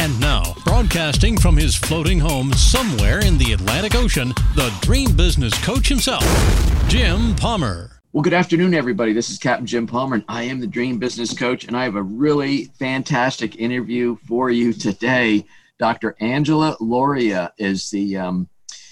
And 0.00 0.18
now, 0.18 0.54
broadcasting 0.64 1.36
from 1.36 1.58
his 1.58 1.76
floating 1.76 2.18
home 2.18 2.54
somewhere 2.54 3.18
in 3.18 3.36
the 3.36 3.52
Atlantic 3.52 3.94
Ocean, 3.94 4.28
the 4.54 4.74
dream 4.80 5.14
business 5.14 5.52
coach 5.62 5.90
himself, 5.90 6.24
Jim 6.88 7.36
Palmer. 7.36 8.00
Well, 8.14 8.22
good 8.22 8.32
afternoon, 8.32 8.72
everybody. 8.72 9.12
This 9.12 9.28
is 9.28 9.36
Captain 9.36 9.66
Jim 9.66 9.86
Palmer, 9.86 10.14
and 10.14 10.24
I 10.26 10.44
am 10.44 10.58
the 10.58 10.66
Dream 10.66 10.98
Business 10.98 11.34
Coach, 11.34 11.64
and 11.64 11.76
I 11.76 11.84
have 11.84 11.96
a 11.96 12.02
really 12.02 12.70
fantastic 12.78 13.56
interview 13.56 14.16
for 14.26 14.48
you 14.48 14.72
today. 14.72 15.44
Dr. 15.78 16.16
Angela 16.18 16.78
Lauria 16.80 17.50
is 17.58 17.90
the 17.90 18.16
um, 18.16 18.48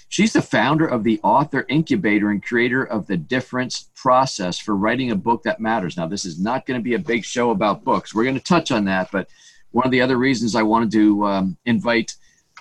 she's 0.09 0.33
the 0.33 0.43
founder 0.43 0.85
of 0.85 1.03
the 1.03 1.19
Author 1.23 1.65
Incubator 1.69 2.29
and 2.29 2.43
creator 2.43 2.83
of 2.83 3.07
the 3.07 3.17
Difference 3.17 3.89
Process 3.95 4.59
for 4.59 4.75
writing 4.75 5.09
a 5.09 5.15
book 5.15 5.41
that 5.41 5.59
matters. 5.59 5.97
Now, 5.97 6.05
this 6.05 6.23
is 6.23 6.39
not 6.39 6.67
going 6.67 6.79
to 6.79 6.83
be 6.83 6.93
a 6.93 6.99
big 6.99 7.25
show 7.25 7.49
about 7.49 7.83
books. 7.83 8.13
We're 8.13 8.25
going 8.25 8.37
to 8.37 8.43
touch 8.43 8.69
on 8.69 8.85
that, 8.85 9.09
but 9.11 9.27
one 9.71 9.85
of 9.85 9.91
the 9.91 10.01
other 10.01 10.17
reasons 10.17 10.55
I 10.55 10.63
wanted 10.63 10.91
to 10.91 11.25
um, 11.25 11.57
invite 11.65 12.15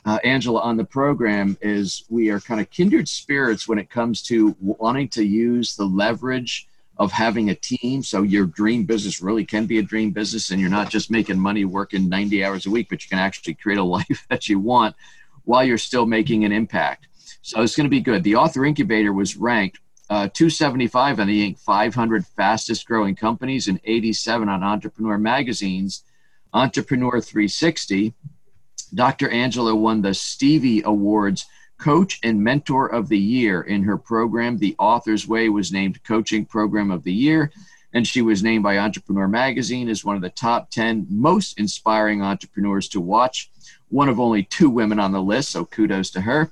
uh, 0.04 0.18
Angela 0.24 0.60
on 0.60 0.76
the 0.76 0.84
program 0.84 1.56
is 1.60 2.04
we 2.08 2.30
are 2.30 2.40
kind 2.40 2.60
of 2.60 2.70
kindred 2.70 3.08
spirits 3.08 3.68
when 3.68 3.78
it 3.78 3.90
comes 3.90 4.22
to 4.24 4.56
wanting 4.60 5.08
to 5.10 5.24
use 5.24 5.76
the 5.76 5.84
leverage 5.84 6.68
of 6.98 7.12
having 7.12 7.50
a 7.50 7.54
team. 7.54 8.02
So 8.02 8.22
your 8.22 8.46
dream 8.46 8.84
business 8.84 9.20
really 9.20 9.44
can 9.44 9.66
be 9.66 9.78
a 9.78 9.82
dream 9.82 10.10
business, 10.10 10.50
and 10.50 10.60
you're 10.60 10.70
not 10.70 10.90
just 10.90 11.10
making 11.10 11.38
money 11.38 11.64
working 11.64 12.08
90 12.08 12.44
hours 12.44 12.66
a 12.66 12.70
week, 12.70 12.88
but 12.90 13.02
you 13.04 13.08
can 13.08 13.18
actually 13.18 13.54
create 13.54 13.78
a 13.78 13.84
life 13.98 14.26
that 14.28 14.48
you 14.48 14.58
want 14.58 14.94
while 15.44 15.64
you're 15.64 15.78
still 15.78 16.06
making 16.06 16.44
an 16.44 16.52
impact. 16.52 17.06
So 17.42 17.62
it's 17.62 17.76
going 17.76 17.84
to 17.84 17.90
be 17.90 18.00
good. 18.00 18.24
The 18.24 18.36
Author 18.36 18.64
Incubator 18.64 19.12
was 19.12 19.36
ranked 19.36 19.78
uh, 20.10 20.28
275 20.32 21.20
on 21.20 21.26
the 21.26 21.52
Inc. 21.52 21.58
500 21.58 22.26
fastest 22.26 22.86
growing 22.86 23.14
companies 23.14 23.68
and 23.68 23.78
87 23.84 24.48
on 24.48 24.62
Entrepreneur 24.62 25.18
Magazine's 25.18 26.02
Entrepreneur 26.52 27.20
360. 27.20 28.14
Dr. 28.94 29.28
Angela 29.28 29.74
won 29.74 30.00
the 30.00 30.14
Stevie 30.14 30.82
Awards 30.82 31.46
Coach 31.78 32.18
and 32.22 32.42
Mentor 32.42 32.88
of 32.88 33.08
the 33.08 33.18
Year 33.18 33.62
in 33.62 33.82
her 33.84 33.96
program. 33.96 34.58
The 34.58 34.74
Author's 34.78 35.28
Way 35.28 35.48
was 35.48 35.72
named 35.72 36.02
Coaching 36.04 36.44
Program 36.44 36.90
of 36.90 37.04
the 37.04 37.12
Year, 37.12 37.52
and 37.92 38.06
she 38.06 38.22
was 38.22 38.42
named 38.42 38.64
by 38.64 38.78
Entrepreneur 38.78 39.28
Magazine 39.28 39.88
as 39.88 40.04
one 40.04 40.16
of 40.16 40.22
the 40.22 40.30
top 40.30 40.70
10 40.70 41.06
most 41.08 41.58
inspiring 41.58 42.22
entrepreneurs 42.22 42.88
to 42.88 43.00
watch. 43.00 43.50
One 43.90 44.08
of 44.08 44.20
only 44.20 44.42
two 44.42 44.68
women 44.68 44.98
on 44.98 45.12
the 45.12 45.22
list, 45.22 45.50
so 45.50 45.64
kudos 45.64 46.10
to 46.10 46.20
her. 46.20 46.50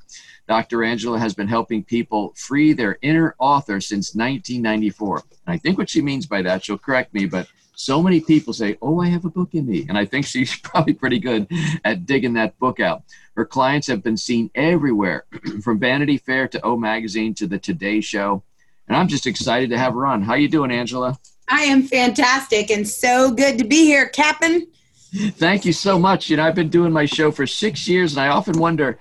Dr. 0.49 0.85
Angela 0.85 1.19
has 1.19 1.35
been 1.35 1.49
helping 1.49 1.83
people 1.83 2.33
free 2.37 2.73
their 2.73 2.99
inner 3.03 3.35
author 3.39 3.81
since 3.81 4.15
1994. 4.15 5.17
And 5.47 5.55
I 5.55 5.59
think 5.59 5.77
what 5.77 5.91
she 5.91 6.01
means 6.01 6.27
by 6.27 6.41
that, 6.43 6.65
she'll 6.65 6.79
correct 6.79 7.13
me, 7.13 7.27
but 7.27 7.49
so 7.77 8.03
many 8.03 8.21
people 8.21 8.53
say, 8.53 8.77
Oh, 8.83 9.01
I 9.01 9.07
have 9.09 9.25
a 9.25 9.31
book 9.31 9.51
in 9.53 9.67
me. 9.67 9.87
And 9.89 9.97
I 9.97 10.05
think 10.05 10.27
she's 10.27 10.57
probably 10.57 10.95
pretty 10.95 11.21
good 11.21 11.47
at 11.85 12.07
digging 12.07 12.33
that 12.35 12.59
book 12.59 12.81
out. 12.81 13.05
Her 13.37 13.45
clients 13.45 13.87
have 13.87 14.03
been 14.03 14.17
seen 14.17 14.51
everywhere, 14.55 15.27
from 15.63 15.79
Vanity 15.79 16.19
Fair 16.19 16.49
to 16.49 16.61
O 16.63 16.77
Magazine 16.77 17.35
to 17.35 17.47
the 17.47 17.59
Today 17.59 18.01
Show. 18.01 18.43
And 18.89 18.97
I'm 18.97 19.09
just 19.09 19.27
excited 19.27 19.71
to 19.71 19.79
have 19.79 19.95
her 19.95 20.07
on. 20.07 20.23
How 20.23 20.35
you 20.35 20.49
doing, 20.49 20.71
Angela? 20.71 21.19
I 21.49 21.63
am 21.63 21.83
fantastic 21.83 22.71
and 22.71 22.89
so 22.89 23.31
good 23.31 23.59
to 23.59 23.65
be 23.65 23.85
here, 23.85 24.09
Captain. 24.09 24.67
Thank 25.17 25.65
you 25.65 25.73
so 25.73 25.99
much. 25.99 26.29
You 26.29 26.37
know, 26.37 26.45
I've 26.45 26.55
been 26.55 26.69
doing 26.69 26.93
my 26.93 27.07
show 27.07 27.31
for 27.31 27.47
six 27.47 27.89
years, 27.89 28.13
and 28.13 28.21
I 28.21 28.29
often 28.29 28.59
wonder. 28.59 28.99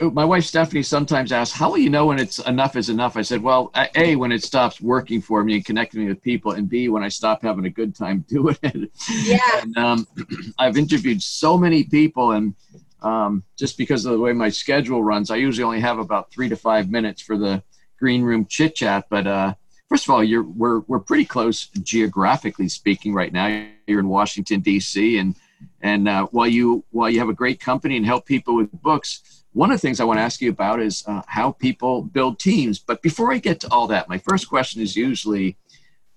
My 0.00 0.24
wife 0.24 0.44
Stephanie 0.44 0.82
sometimes 0.82 1.32
asks, 1.32 1.56
"How 1.56 1.70
will 1.70 1.78
you 1.78 1.90
know 1.90 2.06
when 2.06 2.18
it's 2.18 2.38
enough 2.40 2.76
is 2.76 2.88
enough?" 2.88 3.16
I 3.16 3.22
said, 3.22 3.42
"Well, 3.42 3.70
a 3.94 4.16
when 4.16 4.32
it 4.32 4.42
stops 4.42 4.80
working 4.80 5.20
for 5.20 5.44
me 5.44 5.54
and 5.56 5.64
connecting 5.64 6.00
me 6.00 6.08
with 6.08 6.22
people, 6.22 6.52
and 6.52 6.68
b 6.68 6.88
when 6.88 7.02
I 7.02 7.08
stop 7.08 7.42
having 7.42 7.66
a 7.66 7.70
good 7.70 7.94
time 7.94 8.24
doing 8.28 8.56
it." 8.62 8.90
Yeah. 9.22 9.60
And 9.62 9.76
um, 9.76 10.06
I've 10.58 10.76
interviewed 10.76 11.22
so 11.22 11.58
many 11.58 11.84
people, 11.84 12.32
and 12.32 12.54
um, 13.02 13.44
just 13.58 13.76
because 13.76 14.06
of 14.06 14.12
the 14.12 14.18
way 14.18 14.32
my 14.32 14.48
schedule 14.48 15.04
runs, 15.04 15.30
I 15.30 15.36
usually 15.36 15.64
only 15.64 15.80
have 15.80 15.98
about 15.98 16.32
three 16.32 16.48
to 16.48 16.56
five 16.56 16.90
minutes 16.90 17.20
for 17.20 17.36
the 17.36 17.62
green 17.98 18.22
room 18.22 18.46
chit 18.46 18.76
chat. 18.76 19.06
But 19.10 19.26
uh, 19.26 19.54
first 19.88 20.04
of 20.04 20.10
all, 20.10 20.24
you're 20.24 20.42
we're 20.42 20.80
we're 20.80 21.00
pretty 21.00 21.26
close 21.26 21.66
geographically 21.66 22.68
speaking 22.68 23.12
right 23.12 23.32
now. 23.32 23.66
You're 23.86 24.00
in 24.00 24.08
Washington 24.08 24.60
D.C. 24.60 25.18
and 25.18 25.36
and 25.82 26.08
uh, 26.08 26.26
while 26.26 26.46
you 26.46 26.84
while 26.90 27.08
you 27.08 27.18
have 27.18 27.28
a 27.28 27.34
great 27.34 27.60
company 27.60 27.96
and 27.96 28.04
help 28.04 28.26
people 28.26 28.54
with 28.56 28.70
books, 28.82 29.44
one 29.52 29.70
of 29.70 29.76
the 29.76 29.80
things 29.80 30.00
I 30.00 30.04
want 30.04 30.18
to 30.18 30.22
ask 30.22 30.40
you 30.40 30.50
about 30.50 30.80
is 30.80 31.04
uh, 31.06 31.22
how 31.26 31.52
people 31.52 32.02
build 32.02 32.38
teams. 32.38 32.78
But 32.78 33.02
before 33.02 33.32
I 33.32 33.38
get 33.38 33.60
to 33.60 33.70
all 33.70 33.86
that, 33.88 34.08
my 34.08 34.18
first 34.18 34.48
question 34.48 34.82
is 34.82 34.94
usually, 34.96 35.56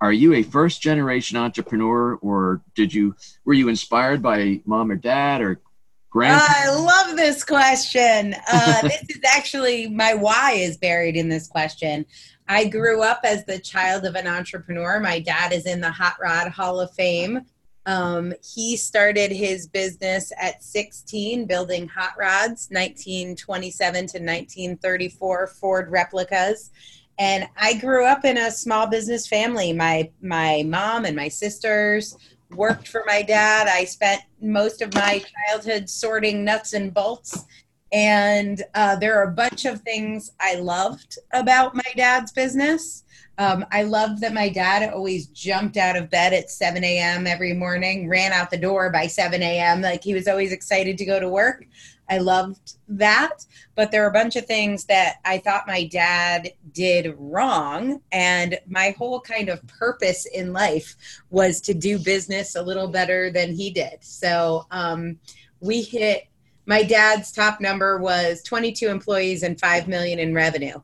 are 0.01 0.11
you 0.11 0.33
a 0.33 0.43
first 0.43 0.81
generation 0.81 1.37
entrepreneur, 1.37 2.15
or 2.15 2.61
did 2.75 2.93
you 2.93 3.15
were 3.45 3.53
you 3.53 3.69
inspired 3.69 4.21
by 4.21 4.61
mom 4.65 4.91
or 4.91 4.95
dad 4.95 5.41
or 5.41 5.61
grand? 6.09 6.41
I 6.45 6.69
love 6.69 7.15
this 7.15 7.43
question. 7.43 8.35
Uh, 8.51 8.81
this 8.83 9.03
is 9.09 9.21
actually 9.25 9.87
my 9.87 10.13
why 10.13 10.51
is 10.51 10.77
buried 10.77 11.15
in 11.15 11.29
this 11.29 11.47
question. 11.47 12.05
I 12.47 12.65
grew 12.65 13.01
up 13.01 13.21
as 13.23 13.45
the 13.45 13.59
child 13.59 14.05
of 14.05 14.15
an 14.15 14.27
entrepreneur. 14.27 14.99
My 14.99 15.19
dad 15.19 15.53
is 15.53 15.65
in 15.65 15.79
the 15.79 15.91
Hot 15.91 16.15
Rod 16.21 16.49
Hall 16.49 16.81
of 16.81 16.93
Fame. 16.93 17.45
Um, 17.85 18.33
he 18.41 18.77
started 18.77 19.31
his 19.31 19.67
business 19.67 20.31
at 20.39 20.63
16, 20.63 21.45
building 21.45 21.87
hot 21.87 22.13
rods, 22.17 22.69
1927 22.71 23.93
to 23.93 23.99
1934 24.01 25.47
Ford 25.47 25.91
replicas. 25.91 26.71
And 27.19 27.47
I 27.57 27.75
grew 27.75 28.05
up 28.05 28.25
in 28.25 28.37
a 28.37 28.51
small 28.51 28.87
business 28.87 29.27
family. 29.27 29.71
My 29.73 30.09
my 30.21 30.63
mom 30.65 31.05
and 31.05 31.15
my 31.15 31.27
sisters 31.27 32.17
worked 32.55 32.87
for 32.87 33.03
my 33.05 33.21
dad. 33.21 33.67
I 33.67 33.85
spent 33.85 34.21
most 34.41 34.81
of 34.81 34.93
my 34.93 35.23
childhood 35.47 35.89
sorting 35.89 36.43
nuts 36.43 36.73
and 36.73 36.93
bolts. 36.93 37.45
And 37.91 38.63
uh, 38.73 38.95
there 38.95 39.19
are 39.19 39.29
a 39.29 39.31
bunch 39.31 39.65
of 39.65 39.81
things 39.81 40.31
I 40.39 40.55
loved 40.55 41.17
about 41.31 41.75
my 41.75 41.91
dad's 41.95 42.31
business. 42.31 43.02
Um, 43.37 43.65
I 43.71 43.83
loved 43.83 44.21
that 44.21 44.33
my 44.33 44.49
dad 44.49 44.93
always 44.93 45.27
jumped 45.27 45.77
out 45.77 45.95
of 45.95 46.09
bed 46.09 46.33
at 46.33 46.51
7 46.51 46.83
a.m. 46.83 47.25
every 47.25 47.53
morning, 47.53 48.07
ran 48.07 48.31
out 48.31 48.51
the 48.51 48.57
door 48.57 48.91
by 48.91 49.07
7 49.07 49.41
a.m. 49.41 49.81
Like 49.81 50.03
he 50.03 50.13
was 50.13 50.27
always 50.27 50.51
excited 50.51 50.97
to 50.99 51.05
go 51.05 51.19
to 51.19 51.27
work. 51.27 51.65
I 52.09 52.19
loved 52.19 52.73
that. 52.89 53.45
But 53.75 53.91
there 53.91 54.03
are 54.03 54.09
a 54.09 54.13
bunch 54.13 54.35
of 54.35 54.45
things 54.45 54.85
that 54.85 55.15
I 55.25 55.39
thought 55.39 55.63
my 55.65 55.85
dad 55.85 56.51
did 56.73 57.15
wrong. 57.17 58.01
And 58.11 58.59
my 58.67 58.93
whole 58.97 59.19
kind 59.19 59.49
of 59.49 59.65
purpose 59.67 60.25
in 60.25 60.53
life 60.53 60.95
was 61.31 61.59
to 61.61 61.73
do 61.73 61.97
business 61.97 62.55
a 62.55 62.61
little 62.61 62.87
better 62.87 63.31
than 63.31 63.55
he 63.55 63.71
did. 63.71 63.97
So 64.01 64.67
um, 64.69 65.17
we 65.59 65.81
hit 65.81 66.27
my 66.65 66.83
dad's 66.83 67.31
top 67.31 67.59
number 67.59 67.97
was 67.97 68.41
22 68.43 68.87
employees 68.87 69.43
and 69.43 69.59
5 69.59 69.87
million 69.87 70.19
in 70.19 70.33
revenue 70.33 70.79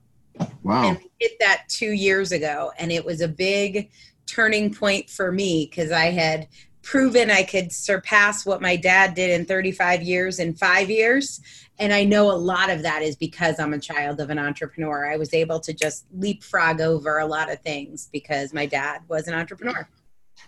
Wow. 0.63 0.89
And 0.89 0.99
did 1.19 1.31
that 1.39 1.63
two 1.67 1.91
years 1.91 2.31
ago. 2.31 2.71
And 2.77 2.91
it 2.91 3.05
was 3.05 3.21
a 3.21 3.27
big 3.27 3.89
turning 4.25 4.73
point 4.73 5.09
for 5.09 5.31
me 5.31 5.67
because 5.69 5.91
I 5.91 6.05
had 6.05 6.47
proven 6.81 7.29
I 7.29 7.43
could 7.43 7.71
surpass 7.71 8.45
what 8.45 8.61
my 8.61 8.75
dad 8.75 9.13
did 9.13 9.29
in 9.31 9.45
35 9.45 10.01
years 10.01 10.39
in 10.39 10.55
five 10.55 10.89
years. 10.89 11.41
And 11.77 11.93
I 11.93 12.03
know 12.03 12.31
a 12.31 12.33
lot 12.33 12.69
of 12.69 12.81
that 12.83 13.01
is 13.01 13.15
because 13.15 13.59
I'm 13.59 13.73
a 13.73 13.79
child 13.79 14.19
of 14.19 14.29
an 14.29 14.39
entrepreneur. 14.39 15.11
I 15.11 15.17
was 15.17 15.33
able 15.33 15.59
to 15.61 15.73
just 15.73 16.05
leapfrog 16.13 16.81
over 16.81 17.19
a 17.19 17.25
lot 17.25 17.51
of 17.51 17.59
things 17.61 18.09
because 18.11 18.53
my 18.53 18.65
dad 18.65 19.01
was 19.07 19.27
an 19.27 19.33
entrepreneur. 19.33 19.87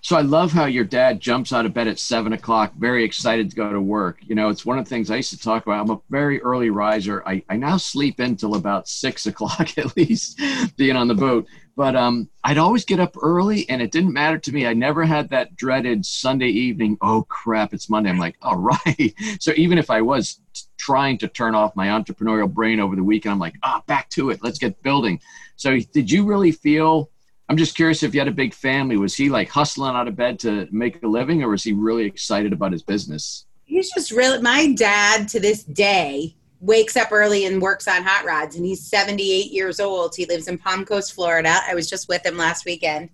So 0.01 0.15
I 0.15 0.21
love 0.21 0.51
how 0.51 0.65
your 0.65 0.83
dad 0.83 1.19
jumps 1.19 1.53
out 1.53 1.65
of 1.65 1.73
bed 1.73 1.87
at 1.87 1.99
seven 1.99 2.33
o'clock, 2.33 2.73
very 2.75 3.03
excited 3.03 3.49
to 3.49 3.55
go 3.55 3.71
to 3.71 3.79
work. 3.79 4.19
You 4.25 4.33
know, 4.33 4.49
it's 4.49 4.65
one 4.65 4.79
of 4.79 4.85
the 4.85 4.89
things 4.89 5.11
I 5.11 5.17
used 5.17 5.31
to 5.31 5.39
talk 5.39 5.65
about. 5.65 5.81
I'm 5.81 5.91
a 5.91 6.01
very 6.09 6.41
early 6.41 6.69
riser. 6.69 7.21
I, 7.27 7.43
I 7.49 7.57
now 7.57 7.77
sleep 7.77 8.19
until 8.19 8.55
about 8.55 8.87
six 8.87 9.25
o'clock 9.27 9.77
at 9.77 9.95
least, 9.95 10.41
being 10.75 10.95
on 10.95 11.07
the 11.07 11.15
boat. 11.15 11.47
But 11.75 11.95
um, 11.95 12.29
I'd 12.43 12.57
always 12.57 12.83
get 12.83 12.99
up 12.99 13.15
early, 13.21 13.69
and 13.69 13.81
it 13.81 13.91
didn't 13.91 14.13
matter 14.13 14.37
to 14.37 14.51
me. 14.51 14.65
I 14.65 14.73
never 14.73 15.05
had 15.05 15.29
that 15.29 15.55
dreaded 15.55 16.05
Sunday 16.05 16.49
evening. 16.49 16.97
Oh 17.01 17.23
crap, 17.29 17.73
it's 17.73 17.89
Monday. 17.89 18.09
I'm 18.09 18.17
like, 18.17 18.37
all 18.41 18.57
right. 18.85 19.13
So 19.39 19.53
even 19.55 19.77
if 19.77 19.89
I 19.89 20.01
was 20.01 20.39
trying 20.77 21.17
to 21.19 21.27
turn 21.27 21.55
off 21.55 21.75
my 21.75 21.87
entrepreneurial 21.87 22.51
brain 22.51 22.79
over 22.79 22.95
the 22.95 23.03
weekend, 23.03 23.33
I'm 23.33 23.39
like, 23.39 23.55
ah, 23.63 23.83
back 23.85 24.09
to 24.11 24.31
it. 24.31 24.43
Let's 24.43 24.59
get 24.59 24.81
building. 24.81 25.21
So 25.55 25.77
did 25.93 26.09
you 26.09 26.25
really 26.25 26.51
feel? 26.51 27.09
I'm 27.51 27.57
just 27.57 27.75
curious 27.75 28.01
if 28.01 28.13
you 28.13 28.21
had 28.21 28.29
a 28.29 28.31
big 28.31 28.53
family. 28.53 28.95
Was 28.95 29.13
he 29.13 29.27
like 29.27 29.49
hustling 29.49 29.93
out 29.93 30.07
of 30.07 30.15
bed 30.15 30.39
to 30.39 30.69
make 30.71 31.03
a 31.03 31.07
living, 31.07 31.43
or 31.43 31.49
was 31.49 31.65
he 31.65 31.73
really 31.73 32.05
excited 32.05 32.53
about 32.53 32.71
his 32.71 32.81
business? 32.81 33.45
He's 33.65 33.91
just 33.91 34.09
really 34.09 34.41
my 34.41 34.71
dad 34.71 35.27
to 35.27 35.39
this 35.41 35.65
day 35.65 36.33
wakes 36.61 36.95
up 36.95 37.11
early 37.11 37.45
and 37.45 37.61
works 37.61 37.89
on 37.89 38.03
hot 38.03 38.23
rods 38.23 38.55
and 38.55 38.65
he's 38.65 38.87
78 38.87 39.51
years 39.51 39.79
old 39.79 40.15
he 40.15 40.27
lives 40.27 40.47
in 40.47 40.59
palm 40.59 40.85
coast 40.85 41.13
florida 41.13 41.57
i 41.67 41.73
was 41.73 41.89
just 41.89 42.07
with 42.07 42.23
him 42.23 42.37
last 42.37 42.65
weekend 42.65 43.09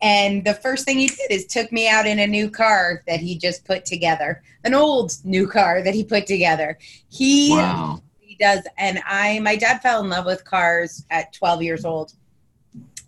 and 0.00 0.42
the 0.46 0.54
first 0.54 0.86
thing 0.86 0.98
he 0.98 1.08
did 1.08 1.30
is 1.30 1.44
took 1.44 1.70
me 1.70 1.90
out 1.90 2.06
in 2.06 2.20
a 2.20 2.26
new 2.26 2.48
car 2.48 3.02
that 3.06 3.20
he 3.20 3.36
just 3.36 3.66
put 3.66 3.84
together 3.84 4.42
an 4.64 4.72
old 4.72 5.12
new 5.24 5.46
car 5.46 5.82
that 5.82 5.92
he 5.92 6.02
put 6.02 6.26
together 6.26 6.78
he 7.10 7.50
Wow. 7.50 8.00
he 8.18 8.34
does 8.36 8.66
and 8.78 8.98
i 9.04 9.40
my 9.40 9.56
dad 9.56 9.82
fell 9.82 10.02
in 10.02 10.08
love 10.08 10.24
with 10.24 10.42
cars 10.46 11.04
at 11.10 11.34
12 11.34 11.62
years 11.62 11.84
old 11.84 12.14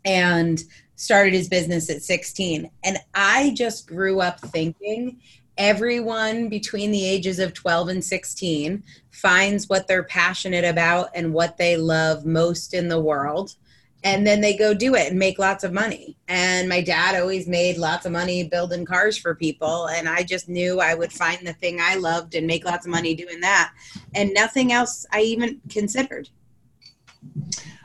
and 0.08 0.64
started 0.96 1.32
his 1.32 1.48
business 1.48 1.88
at 1.90 2.02
16 2.02 2.68
and 2.82 2.98
i 3.14 3.52
just 3.54 3.86
grew 3.86 4.20
up 4.20 4.40
thinking 4.40 5.20
everyone 5.58 6.48
between 6.48 6.92
the 6.92 7.04
ages 7.04 7.40
of 7.40 7.52
12 7.52 7.88
and 7.88 8.04
16 8.04 8.82
finds 9.10 9.68
what 9.68 9.88
they're 9.88 10.04
passionate 10.04 10.64
about 10.64 11.10
and 11.14 11.34
what 11.34 11.56
they 11.56 11.76
love 11.76 12.24
most 12.24 12.72
in 12.72 12.88
the 12.88 13.00
world. 13.00 13.56
And 14.04 14.24
then 14.24 14.40
they 14.40 14.56
go 14.56 14.72
do 14.72 14.94
it 14.94 15.10
and 15.10 15.18
make 15.18 15.40
lots 15.40 15.64
of 15.64 15.72
money. 15.72 16.16
And 16.28 16.68
my 16.68 16.80
dad 16.80 17.20
always 17.20 17.48
made 17.48 17.76
lots 17.76 18.06
of 18.06 18.12
money 18.12 18.44
building 18.44 18.84
cars 18.84 19.18
for 19.18 19.34
people. 19.34 19.88
And 19.88 20.08
i 20.08 20.22
just 20.22 20.48
knew 20.48 20.78
i 20.78 20.94
would 20.94 21.12
find 21.12 21.44
the 21.44 21.52
thing 21.54 21.80
i 21.80 21.96
loved 21.96 22.36
and 22.36 22.46
make 22.46 22.64
lots 22.64 22.86
of 22.86 22.92
money 22.92 23.16
doing 23.16 23.40
that. 23.40 23.72
And 24.14 24.32
nothing 24.32 24.72
else 24.72 25.04
i 25.12 25.22
even 25.22 25.60
considered 25.68 26.28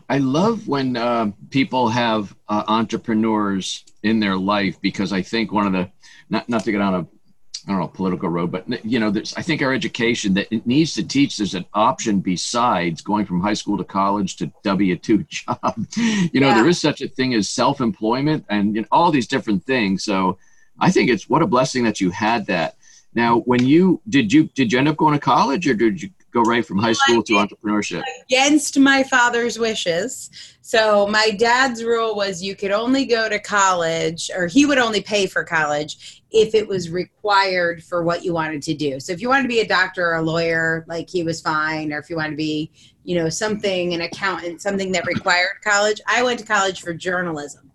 I 0.09 0.17
love 0.19 0.67
when 0.67 0.97
uh, 0.97 1.31
people 1.49 1.89
have 1.89 2.35
uh, 2.49 2.63
entrepreneurs 2.67 3.83
in 4.03 4.19
their 4.19 4.37
life 4.37 4.79
because 4.81 5.13
I 5.13 5.21
think 5.21 5.51
one 5.51 5.67
of 5.67 5.73
the 5.73 5.89
not 6.29 6.47
not 6.49 6.63
to 6.65 6.71
get 6.71 6.81
on 6.81 6.93
a 6.95 7.07
I 7.65 7.71
don't 7.71 7.79
know 7.79 7.87
political 7.87 8.27
road, 8.27 8.51
but 8.51 8.85
you 8.85 8.99
know, 8.99 9.09
there's 9.09 9.33
I 9.35 9.41
think 9.41 9.61
our 9.61 9.73
education 9.73 10.33
that 10.33 10.47
it 10.53 10.67
needs 10.67 10.93
to 10.95 11.03
teach 11.03 11.37
there's 11.37 11.53
an 11.55 11.65
option 11.73 12.19
besides 12.19 13.01
going 13.01 13.25
from 13.25 13.39
high 13.41 13.53
school 13.53 13.77
to 13.77 13.85
college 13.85 14.35
to 14.37 14.51
W 14.63 14.95
two 14.97 15.23
job. 15.29 15.87
you 15.95 16.39
know, 16.41 16.49
Yeah. 16.49 16.55
there 16.55 16.67
is 16.67 16.79
such 16.81 17.01
a 17.01 17.07
thing 17.07 17.33
as 17.33 17.47
self 17.49 17.79
employment 17.79 18.45
and 18.49 18.75
you 18.75 18.81
know, 18.81 18.87
all 18.91 19.11
these 19.11 19.27
different 19.27 19.63
things. 19.63 20.03
So 20.03 20.37
I 20.79 20.91
think 20.91 21.09
it's 21.09 21.29
what 21.29 21.41
a 21.41 21.47
blessing 21.47 21.83
that 21.85 22.01
you 22.01 22.09
had 22.11 22.45
that. 22.47 22.75
Now, 23.15 23.39
when 23.41 23.65
you 23.65 24.01
did 24.09 24.33
you 24.33 24.49
did 24.55 24.73
you 24.73 24.79
end 24.79 24.89
up 24.89 24.97
going 24.97 25.13
to 25.13 25.19
college 25.19 25.65
or 25.67 25.73
did 25.75 26.01
you 26.01 26.09
go 26.33 26.41
right 26.41 26.65
from 26.65 26.79
high 26.79 26.93
school 26.93 27.23
to 27.23 27.33
entrepreneurship? 27.33 28.03
against 28.25 28.79
my 28.79 29.03
father's 29.03 29.59
wishes. 29.59 30.29
So 30.61 31.07
my 31.07 31.31
dad's 31.31 31.83
rule 31.83 32.15
was 32.15 32.41
you 32.41 32.55
could 32.55 32.71
only 32.71 33.05
go 33.05 33.29
to 33.29 33.39
college 33.39 34.31
or 34.35 34.47
he 34.47 34.65
would 34.65 34.77
only 34.77 35.01
pay 35.01 35.27
for 35.27 35.43
college 35.43 36.23
if 36.31 36.55
it 36.55 36.67
was 36.67 36.89
required 36.89 37.83
for 37.83 38.03
what 38.03 38.23
you 38.23 38.33
wanted 38.33 38.61
to 38.63 38.73
do. 38.73 38.99
So 38.99 39.11
if 39.11 39.21
you 39.21 39.29
wanted 39.29 39.43
to 39.43 39.49
be 39.49 39.59
a 39.59 39.67
doctor 39.67 40.05
or 40.05 40.15
a 40.15 40.21
lawyer, 40.21 40.83
like 40.87 41.09
he 41.09 41.21
was 41.23 41.41
fine, 41.41 41.93
or 41.93 41.99
if 41.99 42.09
you 42.09 42.15
wanted 42.15 42.31
to 42.31 42.37
be, 42.37 42.71
you 43.03 43.15
know, 43.15 43.29
something 43.29 43.93
an 43.93 44.01
accountant, 44.01 44.61
something 44.61 44.91
that 44.93 45.05
required 45.05 45.61
college, 45.63 46.01
I 46.07 46.23
went 46.23 46.39
to 46.39 46.45
college 46.45 46.81
for 46.81 46.93
journalism. 46.93 47.72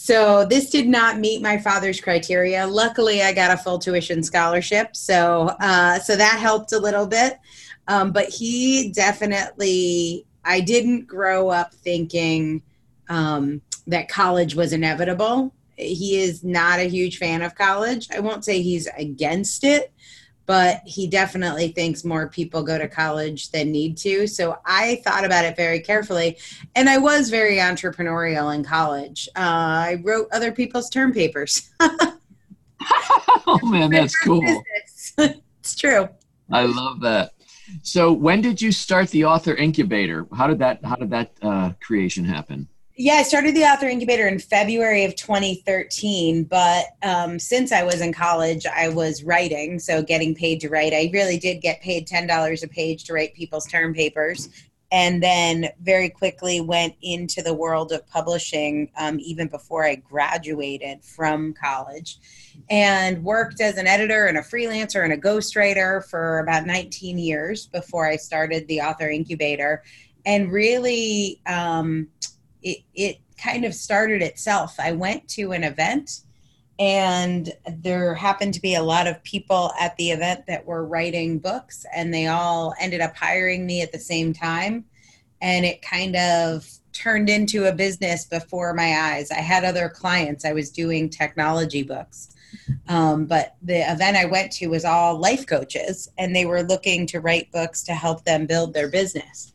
So 0.00 0.44
this 0.44 0.70
did 0.70 0.86
not 0.86 1.18
meet 1.18 1.42
my 1.42 1.58
father's 1.58 2.00
criteria. 2.00 2.64
Luckily, 2.64 3.20
I 3.20 3.32
got 3.32 3.50
a 3.50 3.56
full 3.56 3.80
tuition 3.80 4.22
scholarship, 4.22 4.94
so 4.94 5.56
uh, 5.60 5.98
so 5.98 6.14
that 6.14 6.38
helped 6.38 6.70
a 6.70 6.78
little 6.78 7.04
bit. 7.04 7.40
Um, 7.88 8.12
but 8.12 8.28
he 8.28 8.92
definitely, 8.92 10.24
I 10.44 10.60
didn't 10.60 11.08
grow 11.08 11.48
up 11.48 11.74
thinking 11.74 12.62
um, 13.08 13.60
that 13.88 14.08
college 14.08 14.54
was 14.54 14.72
inevitable. 14.72 15.52
He 15.76 16.20
is 16.20 16.44
not 16.44 16.78
a 16.78 16.88
huge 16.88 17.18
fan 17.18 17.42
of 17.42 17.56
college. 17.56 18.06
I 18.14 18.20
won't 18.20 18.44
say 18.44 18.62
he's 18.62 18.86
against 18.96 19.64
it, 19.64 19.92
but 20.48 20.80
he 20.86 21.06
definitely 21.06 21.68
thinks 21.68 22.06
more 22.06 22.26
people 22.26 22.62
go 22.62 22.78
to 22.78 22.88
college 22.88 23.50
than 23.50 23.70
need 23.70 23.98
to. 23.98 24.26
So 24.26 24.58
I 24.64 25.02
thought 25.04 25.26
about 25.26 25.44
it 25.44 25.56
very 25.56 25.78
carefully. 25.78 26.38
And 26.74 26.88
I 26.88 26.96
was 26.96 27.28
very 27.28 27.56
entrepreneurial 27.56 28.54
in 28.54 28.64
college. 28.64 29.28
Uh, 29.36 29.40
I 29.40 30.00
wrote 30.02 30.26
other 30.32 30.50
people's 30.50 30.88
term 30.88 31.12
papers. 31.12 31.70
oh 31.80 33.60
man, 33.64 33.90
that's 33.90 34.18
cool. 34.18 34.42
It's 35.60 35.74
true. 35.74 36.08
I 36.50 36.64
love 36.64 37.00
that. 37.00 37.32
So, 37.82 38.12
when 38.12 38.40
did 38.40 38.62
you 38.62 38.72
start 38.72 39.10
the 39.10 39.26
author 39.26 39.54
incubator? 39.54 40.26
How 40.32 40.46
did 40.46 40.60
that 40.60 40.82
How 40.82 40.94
did 40.94 41.10
that 41.10 41.32
uh, 41.42 41.72
creation 41.82 42.24
happen? 42.24 42.68
Yeah, 43.00 43.14
I 43.14 43.22
started 43.22 43.54
the 43.54 43.62
author 43.62 43.86
incubator 43.86 44.26
in 44.26 44.40
February 44.40 45.04
of 45.04 45.14
2013. 45.14 46.42
But 46.42 46.86
um, 47.04 47.38
since 47.38 47.70
I 47.70 47.84
was 47.84 48.00
in 48.00 48.12
college, 48.12 48.66
I 48.66 48.88
was 48.88 49.22
writing, 49.22 49.78
so 49.78 50.02
getting 50.02 50.34
paid 50.34 50.60
to 50.62 50.68
write. 50.68 50.92
I 50.92 51.08
really 51.12 51.38
did 51.38 51.62
get 51.62 51.80
paid 51.80 52.08
$10 52.08 52.64
a 52.64 52.66
page 52.66 53.04
to 53.04 53.12
write 53.12 53.34
people's 53.34 53.68
term 53.68 53.94
papers. 53.94 54.48
And 54.90 55.22
then 55.22 55.68
very 55.80 56.08
quickly 56.08 56.60
went 56.60 56.96
into 57.00 57.40
the 57.40 57.54
world 57.54 57.92
of 57.92 58.04
publishing 58.08 58.90
um, 58.96 59.20
even 59.20 59.46
before 59.46 59.84
I 59.84 59.94
graduated 59.94 61.04
from 61.04 61.54
college 61.54 62.18
and 62.68 63.22
worked 63.22 63.60
as 63.60 63.76
an 63.76 63.86
editor 63.86 64.26
and 64.26 64.38
a 64.38 64.42
freelancer 64.42 65.04
and 65.04 65.12
a 65.12 65.16
ghostwriter 65.16 66.04
for 66.04 66.40
about 66.40 66.66
19 66.66 67.16
years 67.16 67.66
before 67.66 68.08
I 68.08 68.16
started 68.16 68.66
the 68.66 68.80
author 68.80 69.08
incubator. 69.08 69.84
And 70.26 70.50
really, 70.50 71.40
um, 71.46 72.08
it, 72.62 72.78
it 72.94 73.18
kind 73.40 73.64
of 73.64 73.74
started 73.74 74.22
itself. 74.22 74.78
I 74.78 74.92
went 74.92 75.28
to 75.30 75.52
an 75.52 75.64
event 75.64 76.22
and 76.78 77.52
there 77.68 78.14
happened 78.14 78.54
to 78.54 78.60
be 78.60 78.74
a 78.74 78.82
lot 78.82 79.06
of 79.06 79.22
people 79.24 79.72
at 79.80 79.96
the 79.96 80.10
event 80.10 80.46
that 80.46 80.64
were 80.64 80.86
writing 80.86 81.38
books 81.38 81.84
and 81.94 82.14
they 82.14 82.28
all 82.28 82.74
ended 82.80 83.00
up 83.00 83.16
hiring 83.16 83.66
me 83.66 83.82
at 83.82 83.92
the 83.92 83.98
same 83.98 84.32
time. 84.32 84.84
And 85.40 85.64
it 85.64 85.82
kind 85.82 86.16
of 86.16 86.68
turned 86.92 87.28
into 87.28 87.66
a 87.66 87.74
business 87.74 88.24
before 88.24 88.74
my 88.74 88.96
eyes. 88.98 89.30
I 89.30 89.40
had 89.40 89.64
other 89.64 89.88
clients. 89.88 90.44
I 90.44 90.52
was 90.52 90.70
doing 90.70 91.08
technology 91.08 91.82
books. 91.82 92.34
Um, 92.88 93.26
but 93.26 93.56
the 93.62 93.90
event 93.90 94.16
i 94.16 94.24
went 94.24 94.52
to 94.52 94.68
was 94.68 94.84
all 94.84 95.18
life 95.18 95.46
coaches 95.46 96.08
and 96.16 96.34
they 96.34 96.46
were 96.46 96.62
looking 96.62 97.06
to 97.08 97.20
write 97.20 97.52
books 97.52 97.82
to 97.84 97.92
help 97.92 98.24
them 98.24 98.46
build 98.46 98.72
their 98.72 98.88
business 98.88 99.52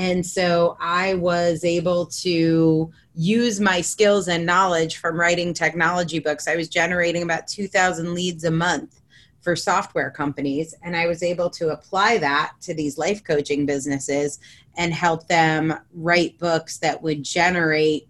and 0.00 0.24
so 0.24 0.78
I 0.80 1.12
was 1.12 1.62
able 1.62 2.06
to 2.06 2.90
use 3.14 3.60
my 3.60 3.82
skills 3.82 4.28
and 4.28 4.46
knowledge 4.46 4.96
from 4.96 5.20
writing 5.20 5.52
technology 5.52 6.20
books. 6.20 6.48
I 6.48 6.56
was 6.56 6.70
generating 6.70 7.22
about 7.22 7.46
2,000 7.46 8.14
leads 8.14 8.44
a 8.44 8.50
month 8.50 9.02
for 9.42 9.54
software 9.54 10.10
companies. 10.10 10.74
And 10.82 10.96
I 10.96 11.06
was 11.06 11.22
able 11.22 11.50
to 11.50 11.68
apply 11.68 12.16
that 12.16 12.52
to 12.62 12.72
these 12.72 12.96
life 12.96 13.22
coaching 13.22 13.66
businesses 13.66 14.40
and 14.78 14.94
help 14.94 15.28
them 15.28 15.78
write 15.92 16.38
books 16.38 16.78
that 16.78 17.02
would 17.02 17.22
generate 17.22 18.08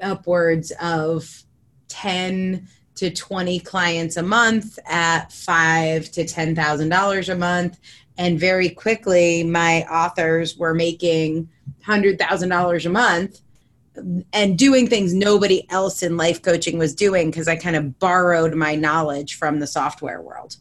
upwards 0.00 0.72
of 0.80 1.42
10 1.88 2.66
to 2.94 3.10
20 3.10 3.60
clients 3.60 4.16
a 4.16 4.22
month 4.22 4.78
at 4.86 5.30
five 5.30 6.10
to 6.10 6.24
ten 6.24 6.52
thousand 6.56 6.88
dollars 6.88 7.28
a 7.28 7.36
month 7.36 7.78
and 8.18 8.38
very 8.38 8.68
quickly 8.68 9.44
my 9.44 9.82
authors 9.84 10.58
were 10.58 10.74
making 10.74 11.48
$100000 11.86 12.84
a 12.84 12.88
month 12.88 13.40
and 14.32 14.58
doing 14.58 14.86
things 14.86 15.14
nobody 15.14 15.66
else 15.70 16.02
in 16.02 16.16
life 16.16 16.42
coaching 16.42 16.78
was 16.78 16.94
doing 16.94 17.30
because 17.30 17.48
i 17.48 17.56
kind 17.56 17.76
of 17.76 17.98
borrowed 17.98 18.54
my 18.54 18.74
knowledge 18.74 19.36
from 19.36 19.58
the 19.60 19.66
software 19.66 20.20
world 20.20 20.56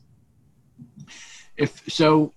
If 1.58 1.82
so, 1.92 2.34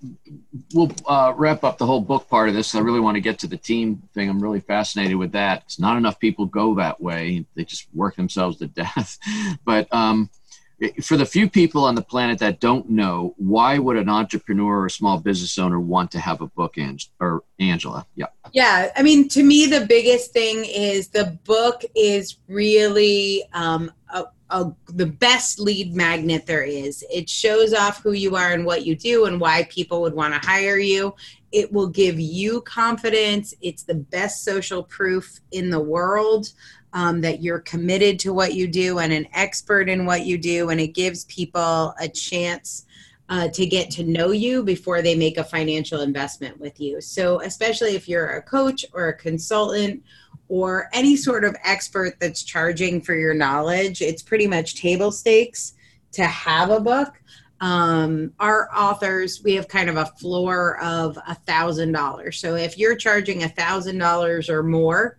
we'll 0.72 0.90
uh, 1.06 1.34
wrap 1.36 1.62
up 1.62 1.76
the 1.76 1.84
whole 1.84 2.00
book 2.00 2.26
part 2.30 2.48
of 2.48 2.54
this. 2.54 2.74
I 2.74 2.80
really 2.80 3.00
want 3.00 3.16
to 3.16 3.20
get 3.20 3.38
to 3.40 3.46
the 3.46 3.58
team 3.58 4.02
thing. 4.14 4.30
I'm 4.30 4.42
really 4.42 4.60
fascinated 4.60 5.16
with 5.16 5.32
that. 5.32 5.64
It's 5.66 5.78
not 5.78 5.98
enough 5.98 6.18
people 6.18 6.46
go 6.46 6.74
that 6.76 7.02
way; 7.02 7.44
they 7.54 7.64
just 7.64 7.86
work 7.92 8.16
themselves 8.16 8.56
to 8.58 8.66
death. 8.66 9.18
But 9.66 9.92
um, 9.92 10.30
for 11.02 11.16
the 11.16 11.26
few 11.26 11.48
people 11.48 11.84
on 11.84 11.94
the 11.94 12.02
planet 12.02 12.38
that 12.38 12.60
don't 12.60 12.88
know, 12.88 13.34
why 13.36 13.78
would 13.78 13.96
an 13.96 14.08
entrepreneur 14.08 14.84
or 14.84 14.88
small 14.88 15.18
business 15.18 15.58
owner 15.58 15.78
want 15.78 16.10
to 16.12 16.18
have 16.18 16.40
a 16.40 16.46
book, 16.46 16.78
Ang- 16.78 17.00
or 17.20 17.44
Angela? 17.58 18.06
Yeah. 18.14 18.26
Yeah, 18.52 18.90
I 18.96 19.02
mean, 19.02 19.28
to 19.28 19.42
me, 19.42 19.66
the 19.66 19.86
biggest 19.86 20.32
thing 20.32 20.64
is 20.64 21.08
the 21.08 21.38
book 21.44 21.82
is 21.94 22.38
really 22.48 23.44
um, 23.52 23.92
a, 24.08 24.24
a, 24.48 24.72
the 24.88 25.06
best 25.06 25.60
lead 25.60 25.94
magnet 25.94 26.46
there 26.46 26.62
is. 26.62 27.04
It 27.12 27.28
shows 27.28 27.74
off 27.74 28.02
who 28.02 28.12
you 28.12 28.36
are 28.36 28.52
and 28.52 28.64
what 28.64 28.86
you 28.86 28.96
do 28.96 29.26
and 29.26 29.40
why 29.40 29.64
people 29.64 30.00
would 30.02 30.14
want 30.14 30.32
to 30.34 30.48
hire 30.48 30.78
you. 30.78 31.14
It 31.52 31.70
will 31.72 31.88
give 31.88 32.18
you 32.18 32.62
confidence. 32.62 33.52
It's 33.60 33.82
the 33.82 33.94
best 33.94 34.44
social 34.44 34.82
proof 34.84 35.40
in 35.52 35.68
the 35.68 35.80
world 35.80 36.52
um, 36.92 37.20
that 37.20 37.42
you're 37.42 37.60
committed 37.60 38.18
to 38.20 38.32
what 38.32 38.54
you 38.54 38.66
do 38.66 38.98
and 38.98 39.12
an 39.12 39.26
expert 39.32 39.88
in 39.88 40.06
what 40.06 40.26
you 40.26 40.38
do. 40.38 40.70
And 40.70 40.80
it 40.80 40.88
gives 40.88 41.24
people 41.26 41.94
a 42.00 42.08
chance 42.08 42.86
uh, 43.28 43.48
to 43.48 43.64
get 43.66 43.90
to 43.92 44.02
know 44.04 44.32
you 44.32 44.62
before 44.64 45.02
they 45.02 45.14
make 45.14 45.38
a 45.38 45.44
financial 45.44 46.00
investment 46.00 46.58
with 46.58 46.80
you. 46.80 47.00
So, 47.00 47.40
especially 47.42 47.94
if 47.94 48.08
you're 48.08 48.30
a 48.30 48.42
coach 48.42 48.84
or 48.92 49.08
a 49.08 49.14
consultant 49.16 50.02
or 50.48 50.88
any 50.92 51.16
sort 51.16 51.44
of 51.44 51.54
expert 51.64 52.18
that's 52.18 52.42
charging 52.42 53.00
for 53.00 53.14
your 53.14 53.34
knowledge, 53.34 54.02
it's 54.02 54.22
pretty 54.22 54.48
much 54.48 54.74
table 54.74 55.12
stakes 55.12 55.74
to 56.12 56.24
have 56.24 56.70
a 56.70 56.80
book. 56.80 57.14
um, 57.60 58.32
our 58.40 58.68
authors 58.74 59.42
we 59.44 59.54
have 59.54 59.68
kind 59.68 59.90
of 59.90 59.96
a 59.96 60.06
floor 60.06 60.80
of 60.82 61.18
a 61.28 61.34
thousand 61.34 61.92
dollars 61.92 62.38
so 62.40 62.54
if 62.54 62.78
you're 62.78 62.96
charging 62.96 63.42
a 63.42 63.48
thousand 63.48 63.98
dollars 63.98 64.48
or 64.48 64.62
more 64.62 65.18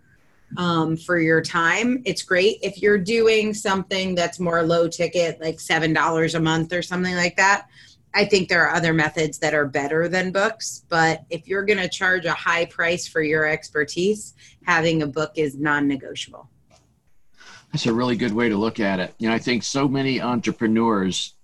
um, 0.58 0.98
for 0.98 1.20
your 1.20 1.42
time. 1.42 2.02
It's 2.06 2.22
great 2.22 2.58
if 2.62 2.82
you're 2.82 2.98
doing 2.98 3.54
something 3.54 4.16
that's 4.16 4.40
more 4.40 4.64
low 4.64 4.88
ticket 4.88 5.40
like 5.42 5.60
seven 5.60 5.94
dollars 5.94 6.36
a 6.36 6.40
month 6.40 6.74
or 6.74 6.82
something 6.82 7.16
like 7.16 7.36
that. 7.38 7.68
I 8.14 8.26
think 8.26 8.50
there 8.50 8.68
are 8.68 8.76
other 8.76 8.94
methods 8.94 9.40
that 9.40 9.54
are 9.54 9.66
better 9.66 10.10
than 10.10 10.34
books 10.34 10.84
but 10.90 11.24
if 11.30 11.48
you're 11.48 11.64
going 11.64 11.80
to 11.80 11.88
charge 11.88 12.26
a 12.26 12.34
high 12.34 12.66
price 12.66 13.08
for 13.08 13.22
your 13.22 13.48
expertise 13.48 14.34
having 14.66 15.02
a 15.02 15.08
book 15.08 15.32
is 15.36 15.56
non-negotiable. 15.56 16.50
That's 17.72 17.86
a 17.86 17.94
really 17.94 18.18
good 18.18 18.34
way 18.34 18.50
to 18.50 18.58
look 18.58 18.82
at 18.82 19.00
it. 19.00 19.14
You 19.18 19.30
know 19.30 19.36
i 19.36 19.40
think 19.40 19.64
so 19.64 19.88
many 19.88 20.20
entrepreneurs 20.20 21.36